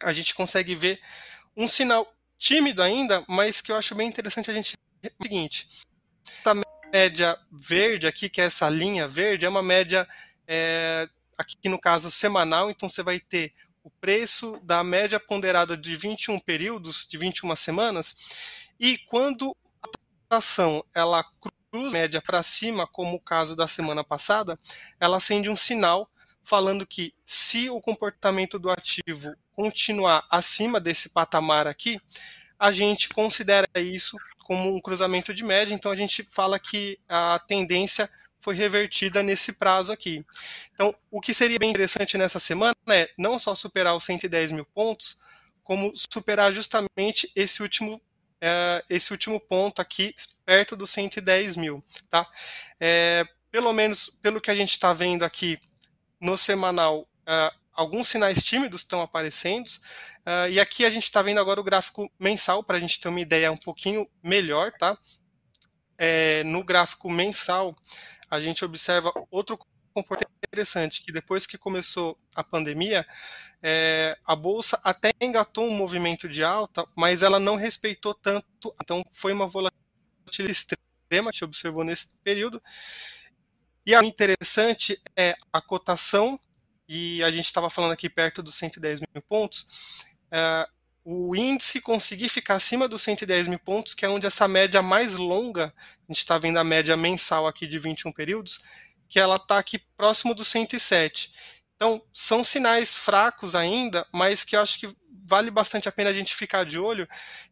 a 0.02 0.12
gente 0.12 0.34
consegue 0.34 0.74
ver 0.74 1.00
um 1.56 1.68
sinal 1.68 2.12
tímido 2.36 2.82
ainda, 2.82 3.24
mas 3.28 3.60
que 3.60 3.70
eu 3.70 3.76
acho 3.76 3.94
bem 3.94 4.08
interessante 4.08 4.50
a 4.50 4.54
gente 4.54 4.74
é 5.00 5.06
o 5.06 5.22
seguinte. 5.22 5.68
Essa 6.40 6.60
média 6.92 7.38
verde 7.52 8.08
aqui, 8.08 8.28
que 8.28 8.40
é 8.40 8.46
essa 8.46 8.68
linha 8.68 9.06
verde, 9.06 9.46
é 9.46 9.48
uma 9.48 9.62
média 9.62 10.08
é, 10.44 11.08
aqui 11.38 11.68
no 11.68 11.78
caso 11.78 12.10
semanal, 12.10 12.68
então 12.68 12.88
você 12.88 13.04
vai 13.04 13.20
ter 13.20 13.54
o 13.84 13.90
preço 13.90 14.58
da 14.64 14.82
média 14.82 15.20
ponderada 15.20 15.76
de 15.76 15.94
21 15.94 16.40
períodos, 16.40 17.06
de 17.08 17.16
21 17.16 17.54
semanas, 17.54 18.16
e 18.80 18.98
quando 18.98 19.56
ação 20.30 20.84
ela 20.94 21.24
cruza 21.70 21.88
a 21.88 21.90
média 21.90 22.22
para 22.22 22.42
cima, 22.42 22.86
como 22.86 23.16
o 23.16 23.20
caso 23.20 23.54
da 23.54 23.66
semana 23.66 24.02
passada, 24.02 24.58
ela 24.98 25.18
acende 25.18 25.48
um 25.48 25.56
sinal 25.56 26.10
falando 26.42 26.86
que 26.86 27.12
se 27.24 27.68
o 27.68 27.80
comportamento 27.80 28.58
do 28.58 28.70
ativo 28.70 29.34
continuar 29.52 30.24
acima 30.30 30.78
desse 30.78 31.08
patamar 31.08 31.66
aqui, 31.66 32.00
a 32.58 32.70
gente 32.70 33.08
considera 33.08 33.66
isso 33.76 34.16
como 34.44 34.74
um 34.74 34.80
cruzamento 34.80 35.34
de 35.34 35.42
média, 35.42 35.74
então 35.74 35.90
a 35.90 35.96
gente 35.96 36.26
fala 36.30 36.58
que 36.58 36.98
a 37.08 37.40
tendência 37.48 38.08
foi 38.40 38.54
revertida 38.54 39.24
nesse 39.24 39.54
prazo 39.54 39.90
aqui. 39.90 40.24
Então, 40.72 40.94
o 41.10 41.20
que 41.20 41.34
seria 41.34 41.58
bem 41.58 41.70
interessante 41.70 42.16
nessa 42.16 42.38
semana 42.38 42.76
é 42.88 43.10
não 43.18 43.40
só 43.40 43.56
superar 43.56 43.96
os 43.96 44.04
110 44.04 44.52
mil 44.52 44.64
pontos, 44.64 45.18
como 45.64 45.92
superar 45.96 46.52
justamente 46.52 47.28
esse 47.34 47.60
último 47.60 48.00
é, 48.40 48.84
esse 48.88 49.12
último 49.12 49.40
ponto 49.40 49.80
aqui, 49.80 50.14
perto 50.44 50.76
dos 50.76 50.90
110 50.90 51.56
mil. 51.56 51.82
Tá? 52.10 52.26
É, 52.80 53.24
pelo 53.50 53.72
menos 53.72 54.10
pelo 54.22 54.40
que 54.40 54.50
a 54.50 54.54
gente 54.54 54.72
está 54.72 54.92
vendo 54.92 55.24
aqui 55.24 55.58
no 56.20 56.36
semanal, 56.36 57.08
é, 57.26 57.50
alguns 57.76 58.08
sinais 58.08 58.42
tímidos 58.42 58.80
estão 58.80 59.02
aparecendo. 59.02 59.68
Uh, 60.26 60.50
e 60.50 60.58
aqui 60.58 60.84
a 60.84 60.90
gente 60.90 61.04
está 61.04 61.22
vendo 61.22 61.38
agora 61.38 61.60
o 61.60 61.64
gráfico 61.64 62.10
mensal 62.18 62.64
para 62.64 62.78
a 62.78 62.80
gente 62.80 63.00
ter 63.00 63.08
uma 63.08 63.20
ideia 63.20 63.52
um 63.52 63.56
pouquinho 63.56 64.08
melhor, 64.22 64.72
tá? 64.72 64.98
É, 65.96 66.42
no 66.44 66.64
gráfico 66.64 67.08
mensal, 67.08 67.76
a 68.28 68.40
gente 68.40 68.64
observa 68.64 69.12
outro 69.30 69.56
comportamento 69.96 70.36
interessante, 70.46 71.02
que 71.02 71.10
depois 71.10 71.46
que 71.46 71.56
começou 71.56 72.18
a 72.34 72.44
pandemia, 72.44 73.06
é, 73.62 74.16
a 74.26 74.36
bolsa 74.36 74.78
até 74.84 75.10
engatou 75.20 75.64
um 75.64 75.74
movimento 75.74 76.28
de 76.28 76.44
alta, 76.44 76.86
mas 76.94 77.22
ela 77.22 77.40
não 77.40 77.56
respeitou 77.56 78.12
tanto, 78.12 78.74
então 78.82 79.02
foi 79.10 79.32
uma 79.32 79.46
volatilidade 79.46 80.52
extrema 80.52 81.32
que 81.32 81.44
observou 81.44 81.82
nesse 81.82 82.18
período. 82.22 82.62
E 83.86 83.94
a 83.94 84.04
interessante 84.04 85.00
é 85.16 85.34
a 85.50 85.62
cotação, 85.62 86.38
e 86.86 87.22
a 87.24 87.30
gente 87.30 87.46
estava 87.46 87.70
falando 87.70 87.92
aqui 87.92 88.10
perto 88.10 88.42
dos 88.42 88.54
110 88.56 89.00
mil 89.00 89.22
pontos, 89.26 89.66
é, 90.30 90.68
o 91.02 91.34
índice 91.34 91.80
conseguir 91.80 92.28
ficar 92.28 92.56
acima 92.56 92.86
dos 92.86 93.00
110 93.00 93.48
mil 93.48 93.60
pontos, 93.60 93.94
que 93.94 94.04
é 94.04 94.08
onde 94.08 94.26
essa 94.26 94.46
média 94.46 94.82
mais 94.82 95.14
longa, 95.14 95.72
a 96.06 96.12
gente 96.12 96.18
está 96.18 96.36
vendo 96.36 96.58
a 96.58 96.64
média 96.64 96.96
mensal 96.96 97.46
aqui 97.46 97.66
de 97.66 97.78
21 97.78 98.12
períodos, 98.12 98.62
que 99.08 99.18
ela 99.18 99.36
está 99.36 99.58
aqui 99.58 99.78
próximo 99.96 100.34
do 100.34 100.44
107. 100.44 101.32
Então, 101.74 102.02
são 102.12 102.42
sinais 102.42 102.94
fracos 102.94 103.54
ainda, 103.54 104.06
mas 104.12 104.44
que 104.44 104.56
eu 104.56 104.60
acho 104.60 104.80
que 104.80 104.88
vale 105.28 105.50
bastante 105.50 105.88
a 105.88 105.92
pena 105.92 106.10
a 106.10 106.12
gente 106.12 106.34
ficar 106.34 106.64
de 106.64 106.78
olho, 106.78 107.08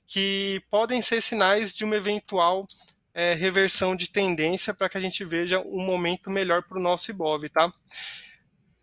que 0.07 0.63
podem 0.71 1.03
ser 1.03 1.21
sinais 1.21 1.75
de 1.75 1.85
uma 1.85 1.97
eventual 1.97 2.67
é, 3.13 3.35
reversão 3.35 3.95
de 3.95 4.09
tendência 4.09 4.73
para 4.73 4.89
que 4.89 4.97
a 4.97 5.01
gente 5.01 5.25
veja 5.25 5.61
um 5.61 5.85
momento 5.85 6.31
melhor 6.31 6.63
para 6.63 6.79
o 6.79 6.83
nosso 6.83 7.11
IBOV, 7.11 7.49
tá? 7.49 7.73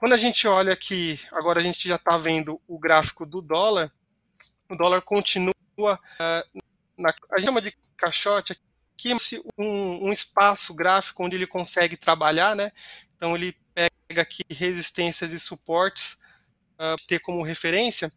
quando 0.02 0.14
a 0.14 0.18
gente 0.18 0.48
olha 0.48 0.74
aqui, 0.74 1.20
agora 1.32 1.60
a 1.60 1.64
gente 1.64 1.88
já 1.88 1.96
está 1.96 2.18
vendo 2.18 2.60
o 2.68 2.80
gráfico 2.80 3.24
do 3.24 3.40
dólar, 3.40 3.94
o 4.68 4.76
dólar 4.76 5.00
continua 5.04 5.54
uh, 5.78 6.62
na, 6.98 7.14
a 7.32 7.38
gente 7.38 7.46
chama 7.46 7.62
de 7.62 7.72
caixote 7.96 8.60
aqui 9.02 9.42
um, 9.58 10.08
um 10.08 10.14
espaço 10.14 10.74
gráfico 10.74 11.24
onde 11.26 11.36
ele 11.36 11.48
consegue 11.48 11.98
trabalhar, 11.98 12.56
né? 12.56 12.72
Então 13.16 13.36
ele 13.36 13.56
pega 13.74 14.22
aqui 14.22 14.44
resistências 14.50 15.34
e 15.34 15.40
suportes 15.40 16.20
uh, 16.74 16.96
ter 17.08 17.20
como 17.20 17.42
referência. 17.42 18.12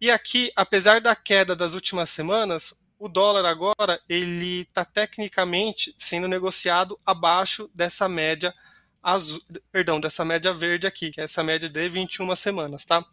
E 0.00 0.10
aqui, 0.10 0.50
apesar 0.56 1.00
da 1.00 1.14
queda 1.14 1.54
das 1.54 1.72
últimas 1.72 2.10
semanas, 2.10 2.82
o 2.98 3.08
dólar 3.08 3.44
agora 3.44 4.00
ele 4.08 4.62
está 4.62 4.84
tecnicamente 4.84 5.94
sendo 5.98 6.26
negociado 6.26 6.98
abaixo 7.04 7.70
dessa 7.74 8.08
média 8.08 8.54
azul, 9.02 9.40
perdão, 9.70 10.00
dessa 10.00 10.24
média 10.24 10.52
verde 10.52 10.86
aqui, 10.86 11.10
que 11.10 11.20
é 11.20 11.24
essa 11.24 11.44
média 11.44 11.68
de 11.68 11.88
21 11.88 12.34
semanas, 12.34 12.84
tá? 12.84 13.04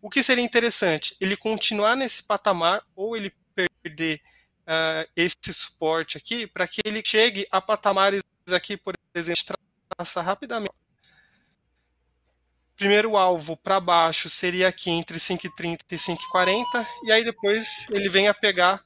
O 0.00 0.08
que 0.08 0.22
seria 0.22 0.44
interessante? 0.44 1.16
Ele 1.20 1.36
continuar 1.36 1.96
nesse 1.96 2.22
patamar 2.22 2.82
ou 2.94 3.16
ele 3.16 3.32
perder 3.82 4.20
uh, 4.66 5.10
esse 5.16 5.52
suporte 5.52 6.16
aqui 6.16 6.46
para 6.46 6.66
que 6.66 6.80
ele 6.84 7.02
chegue 7.04 7.46
a 7.50 7.60
patamares 7.60 8.22
aqui, 8.52 8.76
por 8.76 8.94
exemplo, 9.14 9.54
traçar 9.96 10.24
rapidamente. 10.24 10.74
Primeiro 12.76 13.16
alvo 13.16 13.56
para 13.56 13.78
baixo 13.78 14.28
seria 14.28 14.68
aqui 14.68 14.90
entre 14.90 15.18
5,30 15.18 15.78
e 15.90 15.96
5,40 15.96 16.86
e 17.04 17.12
aí 17.12 17.24
depois 17.24 17.88
ele 17.90 18.08
vem 18.08 18.26
a 18.26 18.34
pegar 18.34 18.82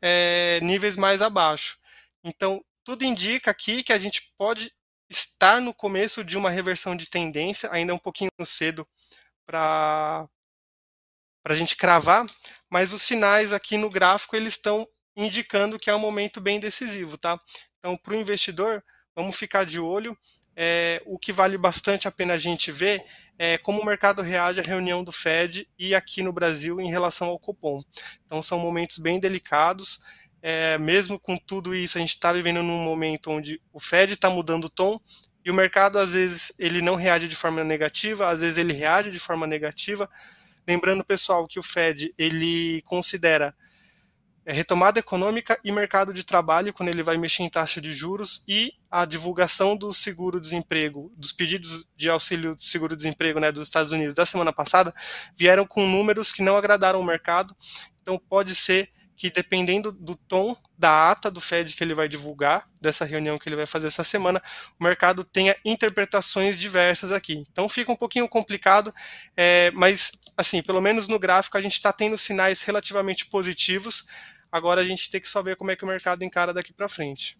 é, 0.00 0.58
níveis 0.62 0.96
mais 0.96 1.20
abaixo. 1.20 1.78
Então, 2.24 2.64
tudo 2.82 3.04
indica 3.04 3.50
aqui 3.50 3.82
que 3.82 3.92
a 3.92 3.98
gente 3.98 4.32
pode 4.38 4.72
estar 5.08 5.60
no 5.60 5.74
começo 5.74 6.24
de 6.24 6.36
uma 6.36 6.50
reversão 6.50 6.96
de 6.96 7.06
tendência, 7.06 7.68
ainda 7.72 7.92
é 7.92 7.94
um 7.94 7.98
pouquinho 7.98 8.30
cedo 8.44 8.86
para 9.46 10.28
a 11.44 11.54
gente 11.54 11.76
cravar, 11.76 12.26
mas 12.70 12.92
os 12.92 13.02
sinais 13.02 13.52
aqui 13.52 13.76
no 13.76 13.88
gráfico 13.88 14.34
eles 14.34 14.54
estão 14.54 14.88
indicando 15.16 15.78
que 15.78 15.88
é 15.88 15.94
um 15.94 15.98
momento 15.98 16.40
bem 16.40 16.60
decisivo, 16.60 17.16
tá? 17.16 17.40
Então, 17.78 17.96
para 17.96 18.12
o 18.12 18.16
investidor, 18.16 18.84
vamos 19.14 19.36
ficar 19.36 19.64
de 19.64 19.80
olho. 19.80 20.16
É, 20.54 21.02
o 21.06 21.18
que 21.18 21.32
vale 21.32 21.56
bastante 21.56 22.08
a 22.08 22.10
pena 22.10 22.34
a 22.34 22.38
gente 22.38 22.72
ver 22.72 23.04
é 23.38 23.58
como 23.58 23.80
o 23.80 23.84
mercado 23.84 24.22
reage 24.22 24.60
à 24.60 24.62
reunião 24.62 25.04
do 25.04 25.12
Fed 25.12 25.68
e 25.78 25.94
aqui 25.94 26.22
no 26.22 26.32
Brasil 26.32 26.80
em 26.80 26.90
relação 26.90 27.28
ao 27.28 27.38
cupom. 27.38 27.82
Então, 28.24 28.42
são 28.42 28.58
momentos 28.58 28.98
bem 28.98 29.20
delicados. 29.20 30.02
É, 30.42 30.78
mesmo 30.78 31.18
com 31.18 31.36
tudo 31.36 31.74
isso, 31.74 31.98
a 31.98 32.00
gente 32.00 32.10
está 32.10 32.32
vivendo 32.32 32.62
num 32.62 32.82
momento 32.82 33.30
onde 33.30 33.60
o 33.72 33.80
Fed 33.80 34.12
está 34.12 34.30
mudando 34.30 34.66
o 34.66 34.70
tom 34.70 35.00
e 35.46 35.50
o 35.50 35.54
mercado, 35.54 35.96
às 35.96 36.12
vezes, 36.12 36.52
ele 36.58 36.82
não 36.82 36.96
reage 36.96 37.28
de 37.28 37.36
forma 37.36 37.62
negativa, 37.62 38.28
às 38.28 38.40
vezes 38.40 38.58
ele 38.58 38.72
reage 38.72 39.12
de 39.12 39.20
forma 39.20 39.46
negativa. 39.46 40.10
Lembrando, 40.66 41.04
pessoal, 41.04 41.46
que 41.46 41.60
o 41.60 41.62
Fed 41.62 42.12
ele 42.18 42.82
considera 42.82 43.54
é 44.46 44.52
retomada 44.52 45.00
econômica 45.00 45.58
e 45.64 45.72
mercado 45.72 46.14
de 46.14 46.22
trabalho, 46.22 46.72
quando 46.72 46.88
ele 46.88 47.02
vai 47.02 47.16
mexer 47.16 47.42
em 47.42 47.50
taxa 47.50 47.80
de 47.80 47.92
juros, 47.92 48.44
e 48.46 48.72
a 48.88 49.04
divulgação 49.04 49.76
do 49.76 49.92
seguro-desemprego, 49.92 51.12
dos 51.16 51.32
pedidos 51.32 51.88
de 51.96 52.08
auxílio 52.08 52.54
de 52.54 52.64
seguro-desemprego 52.64 53.40
né, 53.40 53.50
dos 53.50 53.66
Estados 53.66 53.90
Unidos 53.90 54.14
da 54.14 54.24
semana 54.24 54.52
passada, 54.52 54.94
vieram 55.36 55.66
com 55.66 55.84
números 55.84 56.30
que 56.30 56.42
não 56.42 56.56
agradaram 56.56 57.00
o 57.00 57.04
mercado. 57.04 57.56
Então, 58.00 58.16
pode 58.16 58.54
ser 58.54 58.88
que, 59.16 59.30
dependendo 59.30 59.90
do 59.90 60.14
tom 60.14 60.56
da 60.78 61.10
ata 61.10 61.28
do 61.28 61.40
Fed 61.40 61.74
que 61.74 61.82
ele 61.82 61.94
vai 61.94 62.08
divulgar, 62.08 62.64
dessa 62.80 63.04
reunião 63.04 63.38
que 63.38 63.48
ele 63.48 63.56
vai 63.56 63.66
fazer 63.66 63.88
essa 63.88 64.04
semana, 64.04 64.40
o 64.78 64.84
mercado 64.84 65.24
tenha 65.24 65.56
interpretações 65.64 66.56
diversas 66.56 67.10
aqui. 67.10 67.44
Então, 67.50 67.68
fica 67.68 67.90
um 67.90 67.96
pouquinho 67.96 68.28
complicado, 68.28 68.94
é, 69.36 69.72
mas, 69.72 70.12
assim, 70.36 70.62
pelo 70.62 70.80
menos 70.80 71.08
no 71.08 71.18
gráfico, 71.18 71.58
a 71.58 71.60
gente 71.60 71.72
está 71.72 71.92
tendo 71.92 72.16
sinais 72.16 72.62
relativamente 72.62 73.26
positivos 73.26 74.06
Agora 74.56 74.80
a 74.80 74.84
gente 74.84 75.10
tem 75.10 75.20
que 75.20 75.28
só 75.28 75.42
ver 75.42 75.54
como 75.54 75.70
é 75.70 75.76
que 75.76 75.84
o 75.84 75.86
mercado 75.86 76.24
encara 76.24 76.54
daqui 76.54 76.72
para 76.72 76.88
frente. 76.88 77.36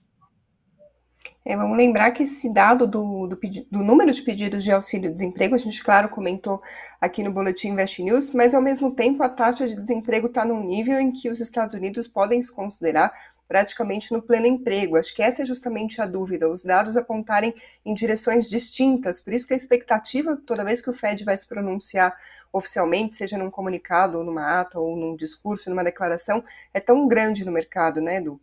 É, 1.46 1.56
vamos 1.56 1.78
lembrar 1.78 2.10
que 2.10 2.24
esse 2.24 2.52
dado 2.52 2.86
do, 2.86 3.26
do, 3.26 3.40
do, 3.70 3.82
número 3.82 4.12
de 4.12 4.20
pedidos 4.20 4.62
de 4.62 4.70
auxílio-desemprego, 4.70 5.54
a 5.54 5.58
gente, 5.58 5.82
claro, 5.82 6.10
comentou 6.10 6.60
aqui 7.00 7.22
no 7.22 7.32
Boletim 7.32 7.68
Invest 7.68 8.02
News, 8.02 8.32
mas 8.32 8.52
ao 8.52 8.60
mesmo 8.60 8.94
tempo 8.94 9.22
a 9.22 9.30
taxa 9.30 9.66
de 9.66 9.76
desemprego 9.76 10.26
está 10.26 10.44
num 10.44 10.62
nível 10.62 11.00
em 11.00 11.10
que 11.10 11.30
os 11.30 11.40
Estados 11.40 11.74
Unidos 11.74 12.06
podem 12.06 12.42
se 12.42 12.52
considerar 12.52 13.10
praticamente 13.48 14.12
no 14.12 14.22
pleno 14.22 14.46
emprego. 14.46 14.96
Acho 14.96 15.14
que 15.14 15.22
essa 15.22 15.42
é 15.42 15.46
justamente 15.46 16.00
a 16.00 16.06
dúvida, 16.06 16.48
os 16.48 16.62
dados 16.62 16.96
apontarem 16.96 17.54
em 17.84 17.94
direções 17.94 18.48
distintas, 18.48 19.20
por 19.20 19.32
isso 19.32 19.46
que 19.46 19.54
a 19.54 19.56
expectativa, 19.56 20.36
toda 20.46 20.64
vez 20.64 20.80
que 20.80 20.90
o 20.90 20.92
Fed 20.92 21.24
vai 21.24 21.36
se 21.36 21.46
pronunciar 21.46 22.16
oficialmente, 22.52 23.14
seja 23.14 23.38
num 23.38 23.50
comunicado, 23.50 24.18
ou 24.18 24.24
numa 24.24 24.60
ata, 24.60 24.78
ou 24.78 24.96
num 24.96 25.14
discurso, 25.14 25.70
numa 25.70 25.84
declaração, 25.84 26.42
é 26.72 26.80
tão 26.80 27.06
grande 27.06 27.44
no 27.44 27.52
mercado, 27.52 28.00
né, 28.00 28.16
Edu? 28.16 28.40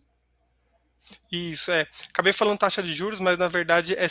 Isso, 1.32 1.72
é. 1.72 1.88
Acabei 2.10 2.32
falando 2.32 2.60
taxa 2.60 2.82
de 2.82 2.94
juros, 2.94 3.20
mas 3.20 3.38
na 3.38 3.48
verdade 3.48 3.94
é, 3.96 4.08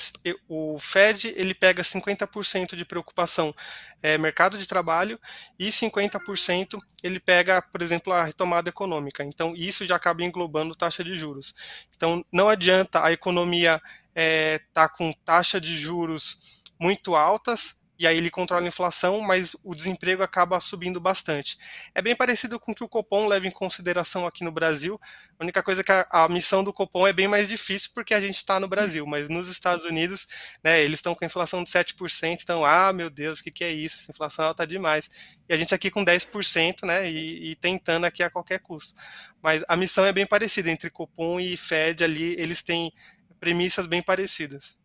o 0.48 0.78
Fed 0.78 1.32
ele 1.36 1.54
pega 1.54 1.82
50% 1.82 2.74
de 2.74 2.84
preocupação 2.84 3.54
é, 4.02 4.18
mercado 4.18 4.58
de 4.58 4.66
trabalho 4.66 5.18
e 5.58 5.68
50% 5.68 6.78
ele 7.02 7.20
pega, 7.20 7.62
por 7.62 7.80
exemplo, 7.80 8.12
a 8.12 8.24
retomada 8.24 8.68
econômica. 8.68 9.24
Então 9.24 9.54
isso 9.56 9.86
já 9.86 9.96
acaba 9.96 10.22
englobando 10.22 10.74
taxa 10.74 11.02
de 11.02 11.14
juros. 11.14 11.54
Então 11.96 12.24
não 12.32 12.48
adianta 12.48 13.04
a 13.04 13.12
economia 13.12 13.76
estar 13.76 13.92
é, 14.14 14.60
tá 14.72 14.88
com 14.88 15.12
taxa 15.24 15.60
de 15.60 15.76
juros 15.76 16.60
muito 16.78 17.14
altas 17.14 17.81
e 18.02 18.06
aí 18.06 18.16
ele 18.16 18.32
controla 18.32 18.64
a 18.64 18.66
inflação, 18.66 19.20
mas 19.20 19.54
o 19.62 19.76
desemprego 19.76 20.24
acaba 20.24 20.58
subindo 20.58 21.00
bastante. 21.00 21.56
É 21.94 22.02
bem 22.02 22.16
parecido 22.16 22.58
com 22.58 22.72
o 22.72 22.74
que 22.74 22.82
o 22.82 22.88
Copom 22.88 23.28
leva 23.28 23.46
em 23.46 23.50
consideração 23.50 24.26
aqui 24.26 24.42
no 24.42 24.50
Brasil. 24.50 25.00
A 25.38 25.44
única 25.44 25.62
coisa 25.62 25.82
é 25.82 25.84
que 25.84 25.92
a, 25.92 26.04
a 26.10 26.28
missão 26.28 26.64
do 26.64 26.72
Copom 26.72 27.06
é 27.06 27.12
bem 27.12 27.28
mais 27.28 27.46
difícil 27.46 27.92
porque 27.94 28.12
a 28.12 28.20
gente 28.20 28.34
está 28.34 28.58
no 28.58 28.66
Brasil, 28.66 29.06
mas 29.06 29.28
nos 29.28 29.46
Estados 29.46 29.86
Unidos, 29.86 30.26
né, 30.64 30.82
eles 30.82 30.98
estão 30.98 31.14
com 31.14 31.24
inflação 31.24 31.62
de 31.62 31.70
7%, 31.70 32.42
então, 32.42 32.64
ah, 32.64 32.92
meu 32.92 33.08
Deus, 33.08 33.38
o 33.38 33.42
que, 33.44 33.52
que 33.52 33.62
é 33.62 33.70
isso? 33.70 33.94
Essa 33.94 34.10
inflação 34.10 34.46
alta 34.46 34.66
demais. 34.66 35.08
E 35.48 35.54
a 35.54 35.56
gente 35.56 35.72
aqui 35.72 35.88
com 35.88 36.04
10%, 36.04 36.84
né, 36.84 37.08
e, 37.08 37.52
e 37.52 37.54
tentando 37.54 38.04
aqui 38.04 38.24
a 38.24 38.30
qualquer 38.30 38.58
custo. 38.58 39.00
Mas 39.40 39.64
a 39.68 39.76
missão 39.76 40.04
é 40.04 40.12
bem 40.12 40.26
parecida 40.26 40.68
entre 40.68 40.90
Copom 40.90 41.38
e 41.38 41.56
Fed 41.56 42.02
ali, 42.02 42.34
eles 42.36 42.62
têm 42.62 42.92
premissas 43.38 43.86
bem 43.86 44.02
parecidas. 44.02 44.81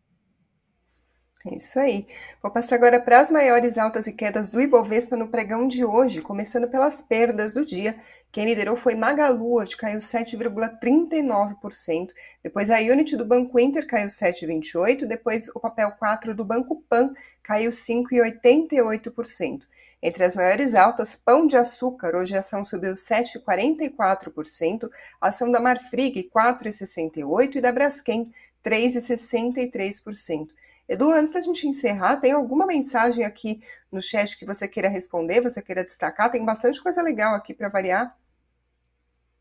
É 1.50 1.56
isso 1.56 1.80
aí. 1.80 2.06
Vou 2.42 2.52
passar 2.52 2.76
agora 2.76 3.00
para 3.00 3.22
as 3.22 3.32
maiores 3.32 3.78
altas 3.78 4.06
e 4.06 4.12
quedas 4.12 4.50
do 4.50 4.60
Ibovespa 4.60 5.16
no 5.16 5.30
pregão 5.30 5.66
de 5.66 5.86
hoje, 5.86 6.22
começando 6.22 6.68
pelas 6.68 7.02
perdas 7.02 7.54
do 7.54 7.64
dia. 7.64 7.96
Quem 8.34 8.44
liderou 8.44 8.76
foi 8.76 8.96
Magalu, 8.96 9.54
hoje 9.54 9.78
caiu 9.78 10.00
7,39%. 10.00 12.10
Depois 12.44 12.70
a 12.70 12.80
Unity 12.80 13.16
do 13.16 13.26
Banco 13.26 13.58
Inter 13.58 13.88
caiu 13.88 14.08
7,28%. 14.08 15.06
Depois 15.06 15.48
o 15.56 15.60
papel 15.60 15.90
4 15.92 16.36
do 16.36 16.44
Banco 16.44 16.84
Pan 16.90 17.14
caiu 17.42 17.72
5,88%. 17.72 19.62
Entre 20.04 20.26
as 20.26 20.36
maiores 20.36 20.76
altas, 20.76 21.16
Pão 21.16 21.48
de 21.48 21.56
Açúcar, 21.56 22.14
hoje 22.14 22.36
a 22.36 22.40
ação 22.40 22.62
subiu 22.64 22.96
7,44%, 22.96 24.90
a 25.22 25.30
ação 25.30 25.50
da 25.50 25.62
Marfrig 25.62 26.30
4,68% 26.36 27.56
e 27.56 27.62
da 27.62 27.72
Braskem 27.72 28.30
3,63%. 28.64 30.50
Edu, 30.88 31.12
antes 31.12 31.34
da 31.34 31.42
gente 31.42 31.68
encerrar, 31.68 32.18
tem 32.18 32.32
alguma 32.32 32.66
mensagem 32.66 33.26
aqui 33.26 33.62
no 33.92 34.02
chat 34.02 34.38
que 34.38 34.46
você 34.46 34.68
queira 34.68 34.88
responder, 34.88 35.42
você 35.42 35.62
queira 35.62 35.84
destacar? 35.84 36.32
Tem 36.32 36.44
bastante 36.46 36.82
coisa 36.82 37.02
legal 37.02 37.36
aqui 37.36 37.54
para 37.54 37.68
variar. 37.68 38.16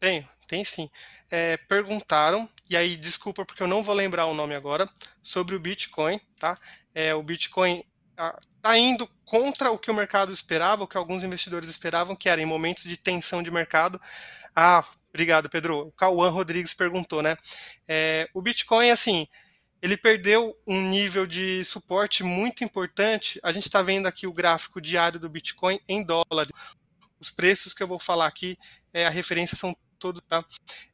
Tem, 0.01 0.29
tem 0.47 0.65
sim. 0.65 0.91
É, 1.31 1.57
perguntaram, 1.57 2.49
e 2.69 2.77
aí 2.77 2.97
desculpa 2.97 3.45
porque 3.45 3.63
eu 3.63 3.69
não 3.69 3.83
vou 3.83 3.95
lembrar 3.95 4.27
o 4.27 4.35
nome 4.35 4.55
agora, 4.55 4.89
sobre 5.23 5.55
o 5.55 5.61
Bitcoin, 5.61 6.21
tá? 6.39 6.59
É, 6.95 7.15
o 7.15 7.23
Bitcoin 7.23 7.85
está 8.57 8.77
indo 8.77 9.09
contra 9.25 9.71
o 9.71 9.79
que 9.79 9.91
o 9.91 9.95
mercado 9.95 10.33
esperava, 10.33 10.85
o 10.85 10.89
que 10.89 10.97
alguns 10.97 11.23
investidores 11.23 11.69
esperavam, 11.69 12.17
que 12.17 12.29
era 12.29 12.41
em 12.41 12.47
momentos 12.47 12.85
de 12.85 12.97
tensão 12.97 13.43
de 13.43 13.51
mercado. 13.51 14.01
Ah, 14.55 14.85
obrigado, 15.11 15.49
Pedro. 15.49 15.89
O 15.89 15.93
Cauã 15.93 16.29
Rodrigues 16.31 16.75
perguntou, 16.75 17.23
né? 17.23 17.37
É, 17.87 18.29
o 18.35 18.43
Bitcoin, 18.43 18.91
assim, 18.91 19.29
ele 19.83 19.97
perdeu 19.97 20.57
um 20.67 20.81
nível 20.81 21.27
de 21.27 21.65
suporte 21.65 22.23
muito 22.25 22.65
importante. 22.65 23.39
A 23.43 23.53
gente 23.53 23.65
está 23.65 23.83
vendo 23.83 24.07
aqui 24.07 24.27
o 24.27 24.33
gráfico 24.33 24.81
diário 24.81 25.21
do 25.21 25.29
Bitcoin 25.29 25.79
em 25.89 26.03
dólar. 26.03 26.49
Os 27.21 27.31
preços 27.31 27.75
que 27.75 27.83
eu 27.83 27.87
vou 27.87 27.99
falar 27.99 28.27
aqui, 28.27 28.57
é, 28.93 29.07
a 29.07 29.11
referência 29.11 29.57
são 29.57 29.75
todos, 29.99 30.23
tá? 30.27 30.45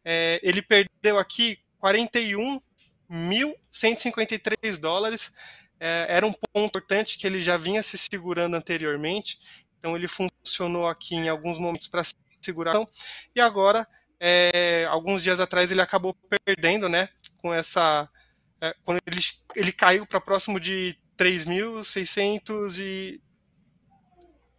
É, 0.04 0.40
ele 0.42 0.60
perdeu 0.62 1.18
aqui 1.18 1.58
41.153 1.82 4.78
dólares. 4.78 5.34
É, 5.78 6.06
era 6.08 6.26
um 6.26 6.32
ponto 6.32 6.66
importante 6.66 7.18
que 7.18 7.26
ele 7.26 7.40
já 7.40 7.56
vinha 7.56 7.82
se 7.82 7.98
segurando 7.98 8.56
anteriormente. 8.56 9.38
Então 9.78 9.96
ele 9.96 10.08
funcionou 10.08 10.88
aqui 10.88 11.14
em 11.14 11.28
alguns 11.28 11.58
momentos 11.58 11.88
para 11.88 12.02
segurar. 12.40 12.74
E 13.34 13.40
agora, 13.40 13.86
é, 14.20 14.86
alguns 14.90 15.22
dias 15.22 15.40
atrás, 15.40 15.70
ele 15.70 15.80
acabou 15.80 16.14
perdendo, 16.44 16.88
né? 16.88 17.08
Com 17.38 17.52
essa 17.52 18.08
é, 18.62 18.74
quando 18.84 19.00
ele, 19.06 19.20
ele 19.56 19.72
caiu 19.72 20.06
para 20.06 20.20
próximo 20.20 20.60
de 20.60 20.96
3.600 21.18 22.78
e 22.78 23.20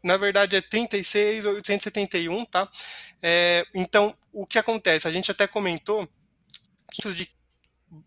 na 0.04 0.18
verdade 0.18 0.58
é 0.58 0.62
36.871, 0.62 2.50
tá? 2.50 2.70
É, 3.22 3.66
então, 3.74 4.14
o 4.34 4.46
que 4.46 4.60
acontece? 4.60 5.08
A 5.08 5.12
gente 5.12 5.32
até 5.32 5.48
comentou 5.48 6.08
que 6.92 7.10
de 7.14 7.32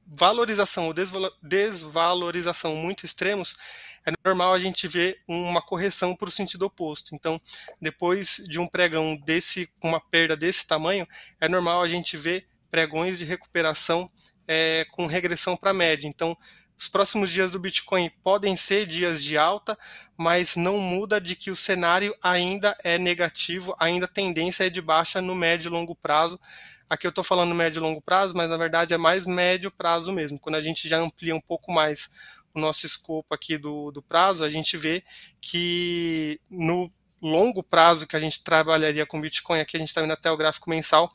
valorização 0.07 0.87
ou 0.87 0.95
desvalorização 1.43 2.77
muito 2.77 3.07
extremos, 3.07 3.57
é 4.05 4.13
normal 4.25 4.53
a 4.53 4.59
gente 4.59 4.87
ver 4.87 5.23
uma 5.27 5.63
correção 5.63 6.15
para 6.15 6.29
o 6.29 6.33
sentido 6.33 6.67
oposto. 6.67 7.15
Então, 7.15 7.41
depois 7.81 8.43
de 8.47 8.59
um 8.59 8.67
pregão 8.67 9.17
desse, 9.17 9.69
com 9.81 9.89
uma 9.89 10.01
perda 10.01 10.37
desse 10.37 10.67
tamanho, 10.67 11.07
é 11.41 11.49
normal 11.49 11.83
a 11.83 11.89
gente 11.89 12.17
ver 12.17 12.47
pregões 12.77 13.19
de 13.19 13.25
recuperação 13.25 14.11
é, 14.47 14.85
com 14.91 15.07
regressão 15.07 15.57
para 15.57 15.73
média. 15.73 16.07
Então, 16.07 16.37
os 16.77 16.89
próximos 16.89 17.31
dias 17.31 17.51
do 17.51 17.59
Bitcoin 17.59 18.11
podem 18.23 18.55
ser 18.55 18.85
dias 18.85 19.25
de 19.25 19.39
alta, 19.39 19.79
mas 20.15 20.57
não 20.57 20.77
muda 20.77 21.19
de 21.19 21.35
que 21.35 21.51
o 21.51 21.57
cenário 21.57 22.15
ainda 22.23 22.77
é 22.85 22.99
negativo, 22.99 23.75
ainda 23.81 24.05
a 24.05 24.11
tendência 24.11 24.67
é 24.67 24.69
de 24.69 24.83
baixa 24.83 25.23
no 25.23 25.35
médio 25.35 25.71
e 25.71 25.73
longo 25.73 25.97
prazo. 25.97 26.39
Aqui 26.87 27.07
eu 27.07 27.09
estou 27.09 27.25
falando 27.25 27.55
médio 27.55 27.81
e 27.81 27.83
longo 27.83 28.03
prazo, 28.03 28.35
mas 28.37 28.51
na 28.51 28.59
verdade 28.59 28.93
é 28.93 28.99
mais 28.99 29.25
médio 29.25 29.71
prazo 29.71 30.12
mesmo. 30.12 30.39
Quando 30.39 30.57
a 30.57 30.61
gente 30.61 30.87
já 30.87 30.99
amplia 30.99 31.35
um 31.35 31.41
pouco 31.41 31.73
mais 31.73 32.11
o 32.53 32.61
nosso 32.61 32.85
escopo 32.85 33.35
aqui 33.35 33.57
do, 33.57 33.91
do 33.91 34.03
prazo, 34.03 34.45
a 34.45 34.51
gente 34.51 34.77
vê 34.77 35.03
que 35.41 36.39
no 36.51 36.91
longo 37.23 37.62
prazo 37.62 38.07
que 38.07 38.17
a 38.17 38.21
gente 38.21 38.45
trabalharia 38.45 39.07
com 39.07 39.19
Bitcoin, 39.19 39.61
aqui 39.61 39.79
a 39.79 39.81
gente 39.81 39.89
está 39.89 40.03
vendo 40.03 40.12
até 40.12 40.31
o 40.31 40.37
gráfico 40.37 40.69
mensal, 40.69 41.11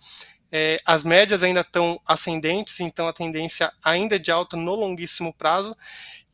é, 0.52 0.78
as 0.86 1.04
médias 1.04 1.44
ainda 1.44 1.62
estão 1.62 2.00
ascendentes, 2.06 2.80
então 2.82 3.08
a 3.08 3.14
tendência 3.14 3.72
ainda 3.82 4.16
é 4.18 4.20
de 4.20 4.32
alta 4.32 4.58
no 4.58 4.76
longuíssimo 4.76 5.34
prazo. 5.34 5.76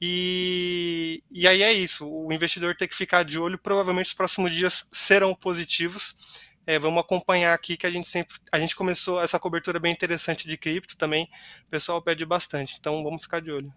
E, 0.01 1.23
e 1.29 1.47
aí 1.47 1.61
é 1.61 1.71
isso, 1.71 2.09
o 2.09 2.31
investidor 2.33 2.75
tem 2.75 2.87
que 2.87 2.95
ficar 2.95 3.23
de 3.23 3.37
olho, 3.37 3.57
provavelmente 3.57 4.07
os 4.07 4.13
próximos 4.13 4.53
dias 4.53 4.87
serão 4.91 5.35
positivos. 5.35 6.45
É, 6.65 6.77
vamos 6.77 6.99
acompanhar 6.99 7.53
aqui 7.53 7.77
que 7.77 7.87
a 7.87 7.91
gente 7.91 8.09
sempre. 8.09 8.35
A 8.51 8.59
gente 8.59 8.75
começou 8.75 9.21
essa 9.21 9.39
cobertura 9.39 9.79
bem 9.79 9.93
interessante 9.93 10.49
de 10.49 10.57
cripto 10.57 10.97
também. 10.97 11.29
O 11.65 11.69
pessoal 11.69 12.01
pede 12.01 12.25
bastante, 12.25 12.75
então 12.77 13.01
vamos 13.03 13.23
ficar 13.23 13.39
de 13.39 13.49
olho. 13.49 13.73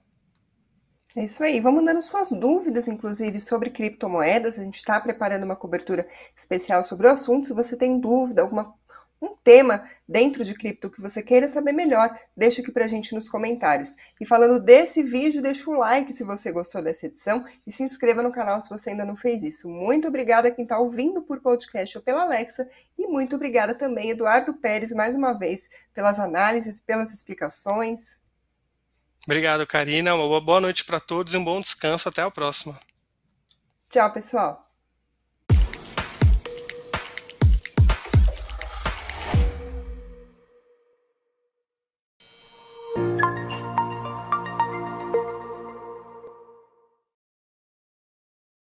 É 1.14 1.24
isso 1.24 1.42
aí. 1.42 1.60
Vamos 1.60 1.84
dando 1.84 2.02
suas 2.02 2.30
dúvidas, 2.30 2.88
inclusive, 2.88 3.38
sobre 3.38 3.70
criptomoedas. 3.70 4.58
A 4.58 4.64
gente 4.64 4.76
está 4.76 5.00
preparando 5.00 5.44
uma 5.44 5.54
cobertura 5.54 6.06
especial 6.34 6.82
sobre 6.82 7.06
o 7.06 7.10
assunto. 7.10 7.46
Se 7.46 7.52
você 7.52 7.76
tem 7.76 8.00
dúvida, 8.00 8.42
alguma 8.42 8.74
um 9.20 9.36
tema 9.36 9.84
dentro 10.08 10.44
de 10.44 10.54
cripto 10.54 10.90
que 10.90 11.00
você 11.00 11.22
queira 11.22 11.46
saber 11.46 11.72
melhor, 11.72 12.16
deixa 12.36 12.62
aqui 12.62 12.72
pra 12.72 12.86
gente 12.86 13.14
nos 13.14 13.28
comentários. 13.28 13.96
E 14.20 14.24
falando 14.24 14.58
desse 14.58 15.02
vídeo, 15.02 15.42
deixa 15.42 15.68
o 15.68 15.74
like 15.74 16.12
se 16.12 16.24
você 16.24 16.50
gostou 16.50 16.82
dessa 16.82 17.06
edição 17.06 17.44
e 17.66 17.70
se 17.70 17.82
inscreva 17.82 18.22
no 18.22 18.32
canal 18.32 18.60
se 18.60 18.70
você 18.70 18.90
ainda 18.90 19.04
não 19.04 19.16
fez 19.16 19.42
isso. 19.42 19.68
Muito 19.68 20.08
obrigada 20.08 20.48
a 20.48 20.50
quem 20.50 20.64
está 20.64 20.78
ouvindo 20.78 21.22
por 21.22 21.40
podcast 21.40 21.98
ou 21.98 22.02
pela 22.02 22.22
Alexa 22.22 22.68
e 22.98 23.06
muito 23.06 23.36
obrigada 23.36 23.74
também, 23.74 24.10
Eduardo 24.10 24.54
Pérez, 24.54 24.92
mais 24.92 25.14
uma 25.14 25.32
vez, 25.32 25.68
pelas 25.92 26.18
análises, 26.18 26.80
pelas 26.80 27.12
explicações. 27.12 28.18
Obrigado, 29.24 29.66
Karina. 29.66 30.14
Uma 30.14 30.40
boa 30.40 30.60
noite 30.60 30.84
para 30.84 30.98
todos 30.98 31.34
e 31.34 31.36
um 31.36 31.44
bom 31.44 31.60
descanso. 31.60 32.08
Até 32.08 32.22
a 32.22 32.30
próxima. 32.30 32.80
Tchau, 33.88 34.10
pessoal. 34.12 34.69